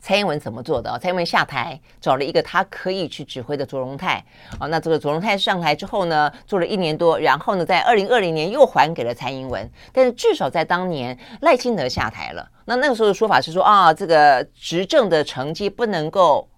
[0.00, 0.98] 蔡英文怎么做的？
[0.98, 4.24] 蔡英文下台，找了一个他可以去指挥的卓荣泰。
[4.58, 9.70] 哦，那这个卓荣泰上台之后呢，做了一年多，然后呢，在二零二零年又还给了蔡英文。
[9.92, 12.48] 但是至少在当年，赖清德下台了。
[12.64, 16.48] 那那个时候的说法是说啊，这个执政的成绩不能够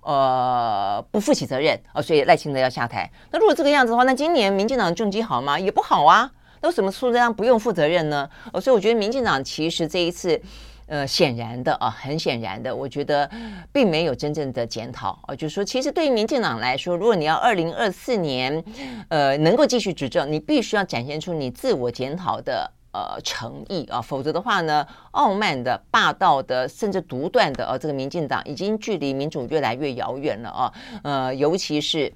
[0.00, 3.10] 呃不负起责任啊，所以赖清德要下台。
[3.30, 5.60] 那如果这个样子的话，那今年民进党的政绩好吗？
[5.60, 6.30] 也不好啊。
[6.62, 8.26] 那为什么苏贞昌不用负责任呢？
[8.54, 10.40] 哦，所以我觉得民进党其实这一次。
[10.86, 13.28] 呃，显然的啊，很显然的，我觉得
[13.72, 18.62] 并没有真正的检讨啊，就是说，其实对于民进党来说，如果你要二零二四年，
[19.08, 30.72] 呃，能够继续执政，你必须要展现出你自我检讨的呃诚意啊，否则的话呢，傲慢的、霸道的，甚至独断的啊，这个民进党已经距离民主越来越遥远了啊，
[31.02, 32.12] 呃，尤其是。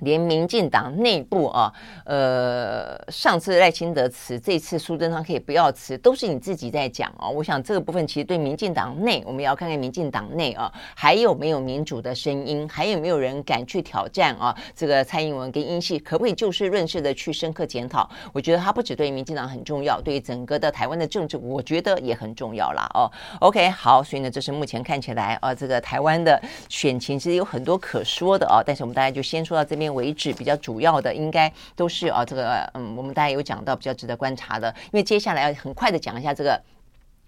[0.00, 1.72] 连民进党内部啊，
[2.04, 7.28] 呃，上次赖清德辞，这次苏贞昌可以不要辞，都是你自己在讲啊。
[7.28, 14.56] 我想这个部分其实对民进党内，我们也要看看民进党内啊，还有没有民主的声音，还有没有人敢去挑战啊？
[14.74, 18.08] 这个蔡英文跟英系可不可以就事论事的去深刻检讨？
[18.32, 22.90] 我觉得他不只对民进党很重要，对整个的台湾的政治，我觉得也很重要啦。
[22.94, 23.10] 哦。
[23.40, 29.89] OK，好，所以呢，这是目前看起来啊，这个台湾的选情其实有很多可说的啊，但是我们大家就先说到这边。
[29.94, 36.60] 为止比较主要的应该都是啊，这个嗯，我们大家有讲到比较值得观察的，因为接下来要很快的讲一下这个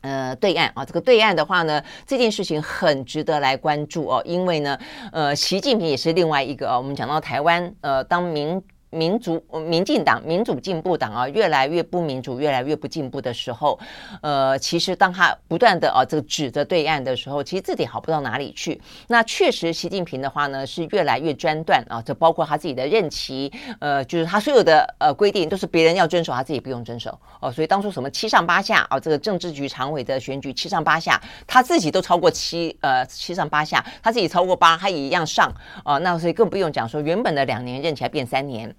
[0.02, 4.78] 呃对岸啊，这个对岸的话呢，这件事情很值得来关注哦，因为呢，
[5.12, 8.62] 呃，习近平也是另外一个啊，我们讲到台湾呃，当民。
[8.92, 13.78] 民族、民进党、民主进步党啊，越来越不民主，越来越不进步的时候，
[14.20, 18.78] 呃，其实当他不断的啊这个指着对岸的时候，其实自己好不到哪里去。
[19.08, 27.50] 那确实，习近平的话呢是越来越专断啊，这包括他自己的任期，呃，就是他所有的呃规定都是别人要遵守，他自己不用遵守哦。
[27.50, 35.50] 所以当初什么七上八下啊，这个政治局常委的选举七上八下，他自己都超过七呃七上八下，他自己超过八，他也一样上
[35.82, 35.96] 啊。
[35.98, 38.74] 那所以更不用讲说原本的两年任期还变三年。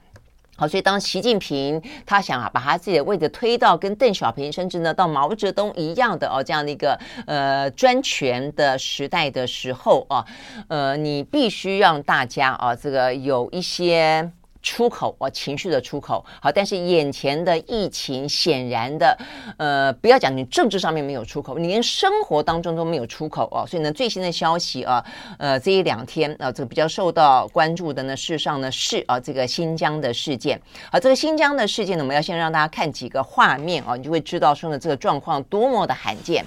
[0.56, 10.24] 好，所以当习近平他想啊，把他自己的位置推到跟邓小平甚至呢到毛泽东一样的哦这样的一个呃专权的时代的时候啊，
[10.68, 14.32] 呃，你必须让大家啊这个有一些。
[14.64, 19.16] 出口哦，情绪的出口好，但是眼前的疫情显然的，
[19.57, 23.68] 呃，不要讲你政治上面没有出口，你连生活当中都没有出口哦。
[23.68, 25.05] 所以呢，最新的消息啊，
[25.38, 30.59] 呃，这一两天啊，这个比较受到关注的呢，事实上呢是啊，这个新疆的事件。
[30.89, 36.45] 好，这个新疆的事件呢，我们要先让大家看几个画面啊，你就会知道说呢，这个状况多么的罕见。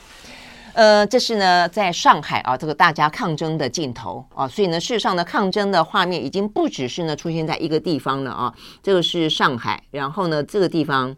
[0.76, 11.16] 呃，这是呢，在上海啊，这个大家抗争的镜头啊，所以呢，事实上呢，抗争的画面已经不只是呢出现在一个地方了啊，这个是上海，然后呢，这个地方。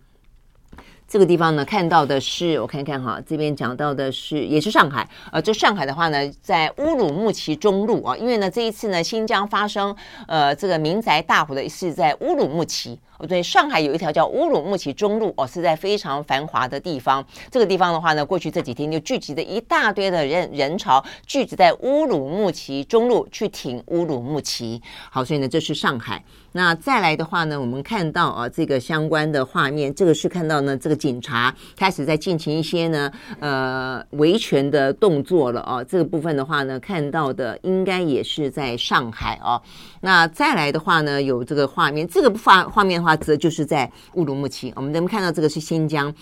[1.08, 9.96] 这个地方呢，看到的是我看看哈，这边讲到的是也是上海，呃，这上海的话呢，在乌鲁木齐中路啊，因为呢这一次呢新疆发生
[10.26, 26.22] 呃这个民宅大火的是在乌鲁木齐，哦对，上海有一条叫乌鲁木齐中路哦，是在非常繁华的地方，这个地方的话呢，过去这几天就聚集了一大堆的人人潮，聚集在乌鲁木齐中路去挺乌鲁木齐，好，所以呢这是上海。
[26.52, 35.84] 那再来的话呢，我们看到啊，这个相关的画面，这个是看到呢，这个警察开始在进行一些呢，呃，维权的动作了啊。
[35.84, 39.60] 这个部分的话呢，看到的应该也是在上海啊。
[40.00, 44.72] 那再来的话呢，有这个画面，这个画画面的话，则就是在乌鲁木齐。
[44.74, 46.12] 我们能看到这个是新疆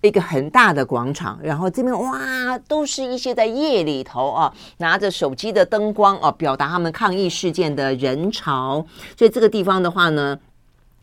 [0.00, 8.86] 一个很大的广场，然后这边哇，都是一些在夜里头啊，拿着手机的灯光啊，表达他们抗议事件的人潮。
[9.18, 9.74] 所以这个地方。
[9.74, 10.38] 的话呢，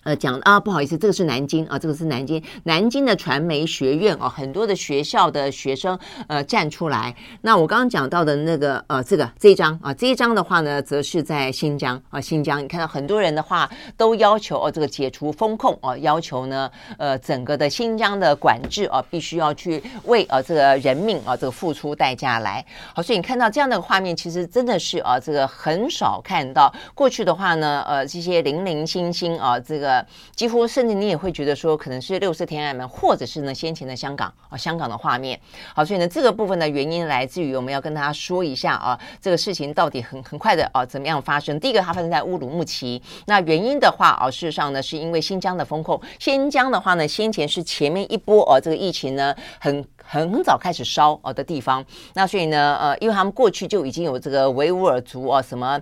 [0.04, 5.98] 呃，讲啊，不好意思，这个是南京啊，这个是南京，南京的传媒学院啊，很多的学校的学生
[6.28, 7.16] 呃站出来。
[7.42, 22.66] 那我刚刚讲到的那个呃，这个这一张啊，这一张的话呢，则是在新疆啊，新疆，你看到很多人的话都要求哦，这个解除封控啊，要求呢，呃，整个的新疆的管制啊，必须要去为啊这个人命啊这个付出代价来。
[22.96, 26.74] 好，所以你看到这样的画面，其实真的是啊，这个很少看到。
[26.96, 29.91] 过去的话呢，呃，这些零零星星啊，这个。
[29.92, 35.40] 呃几乎甚至你也会觉得说，可能是六四天安门，或者是呢先前的香港啊，香港的画面。
[35.76, 41.60] 好，所以呢这个部分的原因来自于我们要跟大家说一下啊，这个事情到底很很快的啊怎么样发生？
[41.60, 46.00] 第一个它发生在乌鲁木齐，那原因的话啊，事实上呢是因为新疆的封控。
[46.20, 51.84] 新疆的话呢，先前是前面一波啊这个疫情呢很很很早开始烧啊的地方，
[52.14, 55.80] 那所以呢呃，因为他们过去就已经有这个维吾尔族啊什么。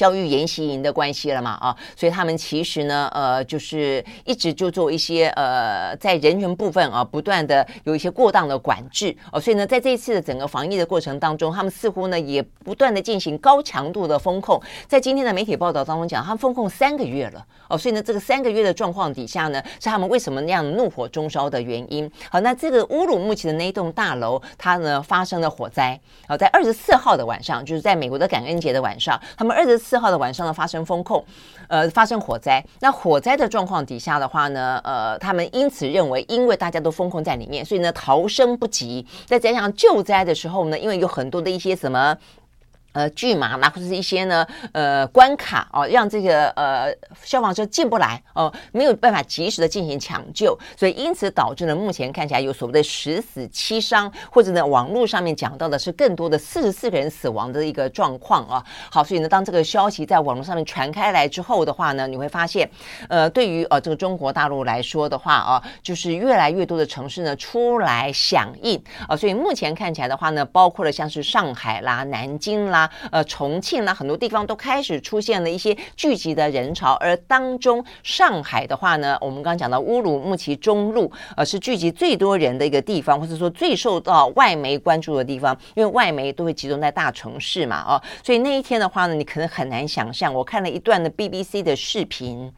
[0.00, 14.58] 教育研习营的关系了嘛啊，所以他们其实呢，呃，就是一直就做一些呃，在人员部分啊，不断的有一些过当的管制哦，所以呢，在这一次的整个防疫的过程当中，他们似乎呢也不断的进行高强度的风控。
[14.88, 22.10] 在今天的媒体报道当中讲，他们风控三个月了哦，所以呢，这个三个月的状况底下呢，是他们为什么那样怒火中烧的原因。
[22.30, 26.00] 好，那这个乌鲁木齐的那一栋大楼，它呢发生了火灾。
[26.26, 30.00] 好，在二十四号的晚上，就是在美国的感恩节的晚上，他们二十四四。
[30.00, 31.22] 号的晚上呢，发生风控，
[31.68, 32.64] 呃，发生火灾。
[32.80, 39.06] 那火灾的状况底下的话呢，呃，他们因此认为，因为大家都封控在里面，所以呢，逃生不及。
[39.26, 42.16] 再加上救灾的时候呢，因为有很多的一些什么。
[42.92, 58.64] 呃，巨马啦，或者是一些呢，呃，关卡哦，让这个呃消防车进不来哦，没有办法及时的进行抢救，所以因此导致呢，目前看起来有所谓的十死七伤，或者呢，网络上面讲到的是更多的四十四个人死亡的一个状况啊。
[58.90, 62.68] 好，所以呢，当这个消息在网络上面传开来之后的话呢，你会发现，
[63.08, 72.79] 呃，对于呃这个中国大陆来说的话啊，就是越来越多的城市呢出来响应啊，所以目前看起来的话呢，包括了像是上海啦、南京啦。
[73.10, 92.52] 呃，重庆呢，很多地方都开始出现了一些聚集的人潮，而当中上海的话呢，我们刚刚讲到乌鲁木齐中路，呃，是聚集最多人的一个地方，或者说最受到外媒关注的地方，因为外媒都会集中在大城市嘛，哦，所以那一天的话呢，你可能很难想象，我看了一段的 BBC 的视频，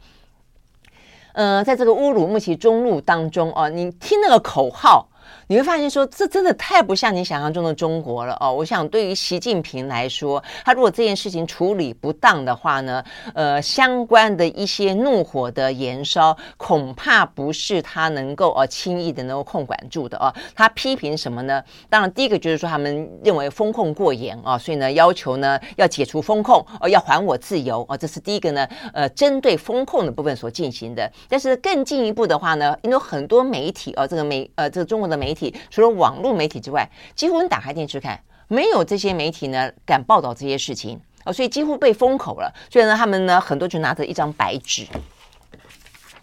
[1.33, 5.07] 呃，在这个乌鲁木齐中路当中，哦，你听那个口号。
[5.47, 8.53] 你会发现说，这真的太不像你想象中的中国了哦。
[8.53, 20.33] 我想，对于习近平来说，他如果这件事情处理不当的话呢，呃，相关的一些怒火的延烧，恐怕不是他能够呃轻易的能够控管住的哦。
[20.55, 21.61] 他批评什么呢？
[21.89, 31.11] 当然，第一个就是说，他们认为风控过严啊，所以呢，要求呢要解除风控哦，要还我自由哦，这是第一个呢，呃，针对风控的部分所进行的。
[31.27, 35.32] 但是更进一步的话呢，因为很多媒体哦，这个媒呃，这个中国的媒。
[35.33, 42.53] 媒体除了网络媒体之外，几乎你打开电视看，没有这些媒体呢敢报道这些事情哦，所以几乎被封口了。
[42.69, 44.85] 所以呢，他们呢很多就拿着一张白纸，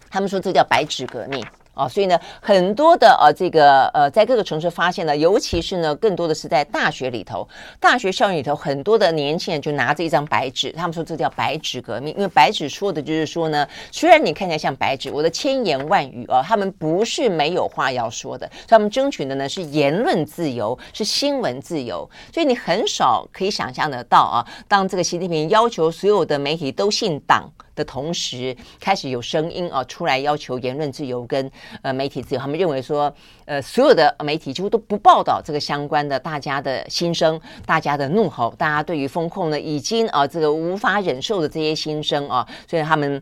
[0.09, 1.45] 他们说这叫白纸革命。
[1.73, 7.47] 啊，所以呢，很多的呃，这个呃，在各个城市发现了，尤其是呢，更多的是在大学里头，
[7.79, 27.49] 大学校园里头，很多的年轻人就拿着一张白纸，他们说这叫白纸革命，因为白纸说的就是说呢，虽然你看起来像白纸，我的千言万语啊，他们不是没有话要说的，所以他们争取的呢是言论自由，是新闻自由，所以你很少可以想象得到啊，当这个习近平要求所有的媒体都姓党。
[27.75, 31.49] 的同时，开始有声音啊出来要求言论自由跟
[31.81, 32.41] 呃媒体自由。
[32.41, 33.13] 他们认为说，
[33.45, 43.21] 呃，所有的媒体几乎都不报道这个相关的大家的心声、大家的怒吼、大家对于风控呢已经啊这个无法忍受的这些心声啊，所以他们。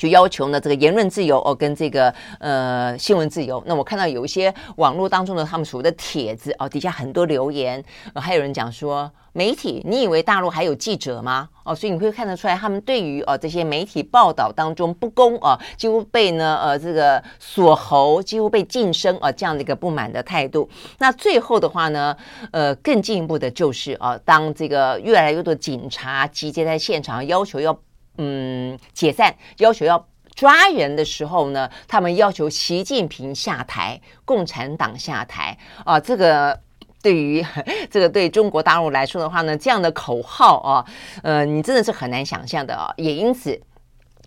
[0.00, 3.62] 就要求呢，这个言论自由哦，跟这个呃新闻自由。
[3.66, 7.84] 那我看到有一些网络当中的他们所谓的帖子哦，底下很多留言，
[8.14, 11.50] 呃、还有人讲说，媒体，你以为大陆还有记者吗？
[11.64, 20.66] 哦，所以你会看得出来，他们对于哦这些媒体报道当中不公啊，几乎被呢呃这个锁喉，几乎被噤声啊这样的一个不满的态度。
[20.96, 22.16] 那最后的话呢，
[22.52, 27.78] 呃，更进一步的就是啊，当这个越来越多警察集结在现场，要求要。
[28.22, 35.56] 嗯，解散要求要抓人的时候呢，他们要求习近平下台，共产党下台
[35.86, 35.98] 啊。
[35.98, 36.60] 这个
[37.00, 37.42] 对于
[37.90, 40.84] 这个对中国大陆来说的话呢，这样的口号啊，
[41.22, 42.92] 呃，你真的是很难想象的啊。
[42.98, 43.58] 也因此，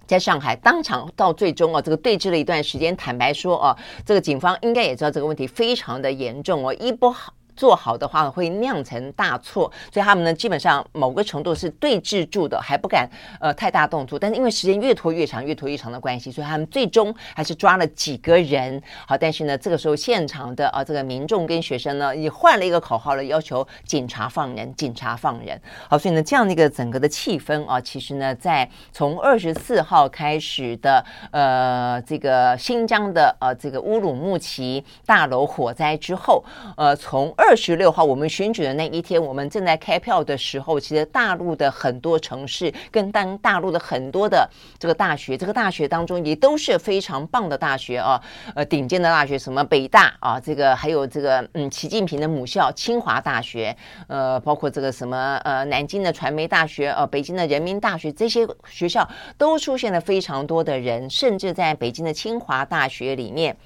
[0.08, 2.98] 在上海当场到最终啊，这个对峙了一段时间。
[2.98, 7.32] 坦白说啊，这个警方应该也知道这个问题非常的严重哦，一不好。
[7.56, 13.08] 做好的话会酿成大错，所以他们呢基本上某个程度是对峙住的，还不敢
[13.40, 14.18] 呃太大动作。
[14.18, 18.82] 但是因为时间越拖越长，越拖越长的关系，所以他们最终还是抓了几个人。
[19.08, 25.60] 好，但是呢这个时候现场的啊这个民众跟学生呢也换了一个口号了，要求警察放人，警察放人。
[25.88, 36.44] 好，所以呢这样的一个整个的气氛啊，其实呢在从二十四号开始的呃这个新疆的呃这个乌鲁木齐大楼火灾之后，
[36.78, 37.34] 呃从。
[37.46, 48.20] 二十六号我们选举的那一天，我们正在开票的时候，其实大陆的很多城市跟当大陆的很多的这个大学，这个大学当中也都是非常棒的大学啊，
[48.56, 53.76] 呃，顶尖的大学，什么北大啊，这个还有这个嗯，习近平的母校清华大学，
[54.08, 59.06] 呃，包括这个什么呃，南京的传媒大学，呃，北京的人民大学，这些学校
[59.38, 63.58] 都出现了非常多的人，甚至在北京的清华大学里面。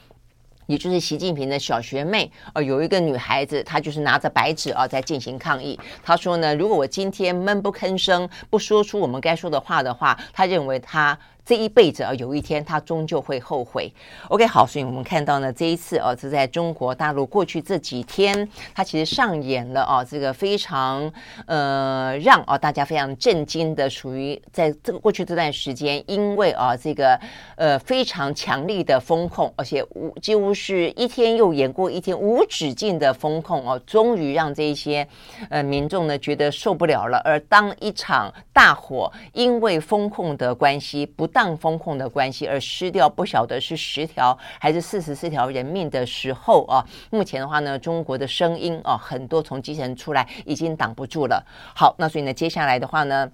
[0.67, 5.79] 也就是习近平的小学妹，呃，有一个女孩子，她就是拿着白纸啊，在进行抗议。
[6.03, 11.17] 她说呢，如果我今天闷不吭声，不说出我们该说的话的话，她认为她。
[11.47, 13.89] 这一辈子啊，有一天他终究会后悔。
[14.27, 18.45] OK，好，所以我们看到呢，这一次啊，是在中国大陆过去这几天，
[18.75, 21.09] 他其实上演了啊，这个非常
[21.45, 27.17] 呃让啊大家非常震惊的，属于在这个过去这段时间，因为啊这个
[27.55, 35.07] 呃非常强力的风控，而且无几乎是一天又演过一天无止境的风控哦，终于让这一些
[35.49, 37.21] 呃民众呢觉得受不了了。
[37.23, 41.25] 而当一场大火因为风控的关系不。
[41.37, 51.45] 上风控的关系而失掉不晓得是十条还是四十四条人命的时候啊，目前的话呢，中国的声音啊，很多从基层出来已经挡不住了。
[51.75, 53.29] 好，那所以呢，接下来的话呢。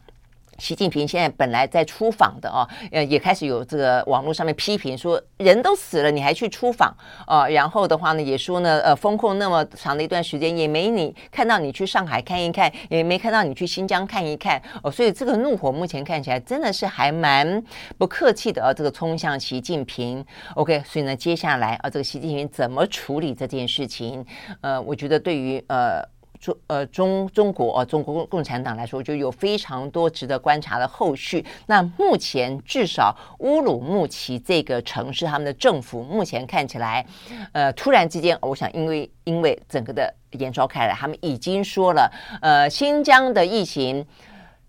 [0.60, 7.48] 习近平现在本来在出访的啊，呃，也开始有这个网络上面批评说，人都死了，你还去出访啊？
[7.48, 17.64] 然后的话呢，也说呢，呃，封控那么长的一段时间，也没你看到你去上海看一看，也没看到你去新疆看一看哦，所以这个怒火目前看起来真的是还蛮
[17.98, 20.26] 不客气的啊，这个冲向习近平。
[20.56, 24.26] OK，所以呢，接下来啊，这个习近平怎么处理这件事情？
[24.62, 26.02] 呃，我觉得对于呃。
[26.44, 31.45] 中呃中中国呃中国共共产党来说，就有非常多值得观察的后续。
[31.68, 37.06] 那目前至少乌鲁木齐这个城市，他们的政府目前看起来，
[37.53, 42.11] 呃，突然之间，我想因为因为整个的延烧开来，他们已经说了，
[42.41, 44.06] 呃，新疆的疫情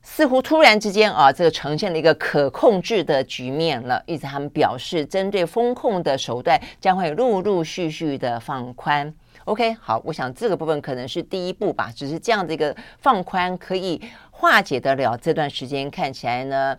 [0.00, 4.00] 似乎突然之间啊，这个呈现了一个可控制的局面了。
[4.06, 9.12] 因此，他们表示，针对封控的手段将会陆陆续续的放宽。
[9.44, 14.00] OK，好，我想这个部分可能是第一步吧，只是这样的一个放宽可以
[14.30, 16.78] 化解得了这段时间看起来呢，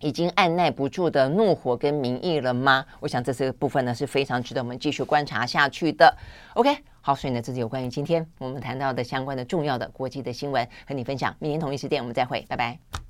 [0.00, 2.84] 已经按捺不住的怒火跟民意了吗？
[3.00, 6.14] 我想这些部分呢是非常值得我们继续观察下去的。
[6.54, 11.34] OK，好，所以呢，这是有关于今天我们谈到的相关的重要的国际的新闻和你分享。
[11.38, 13.03] 明天同一时间我们再会，拜拜。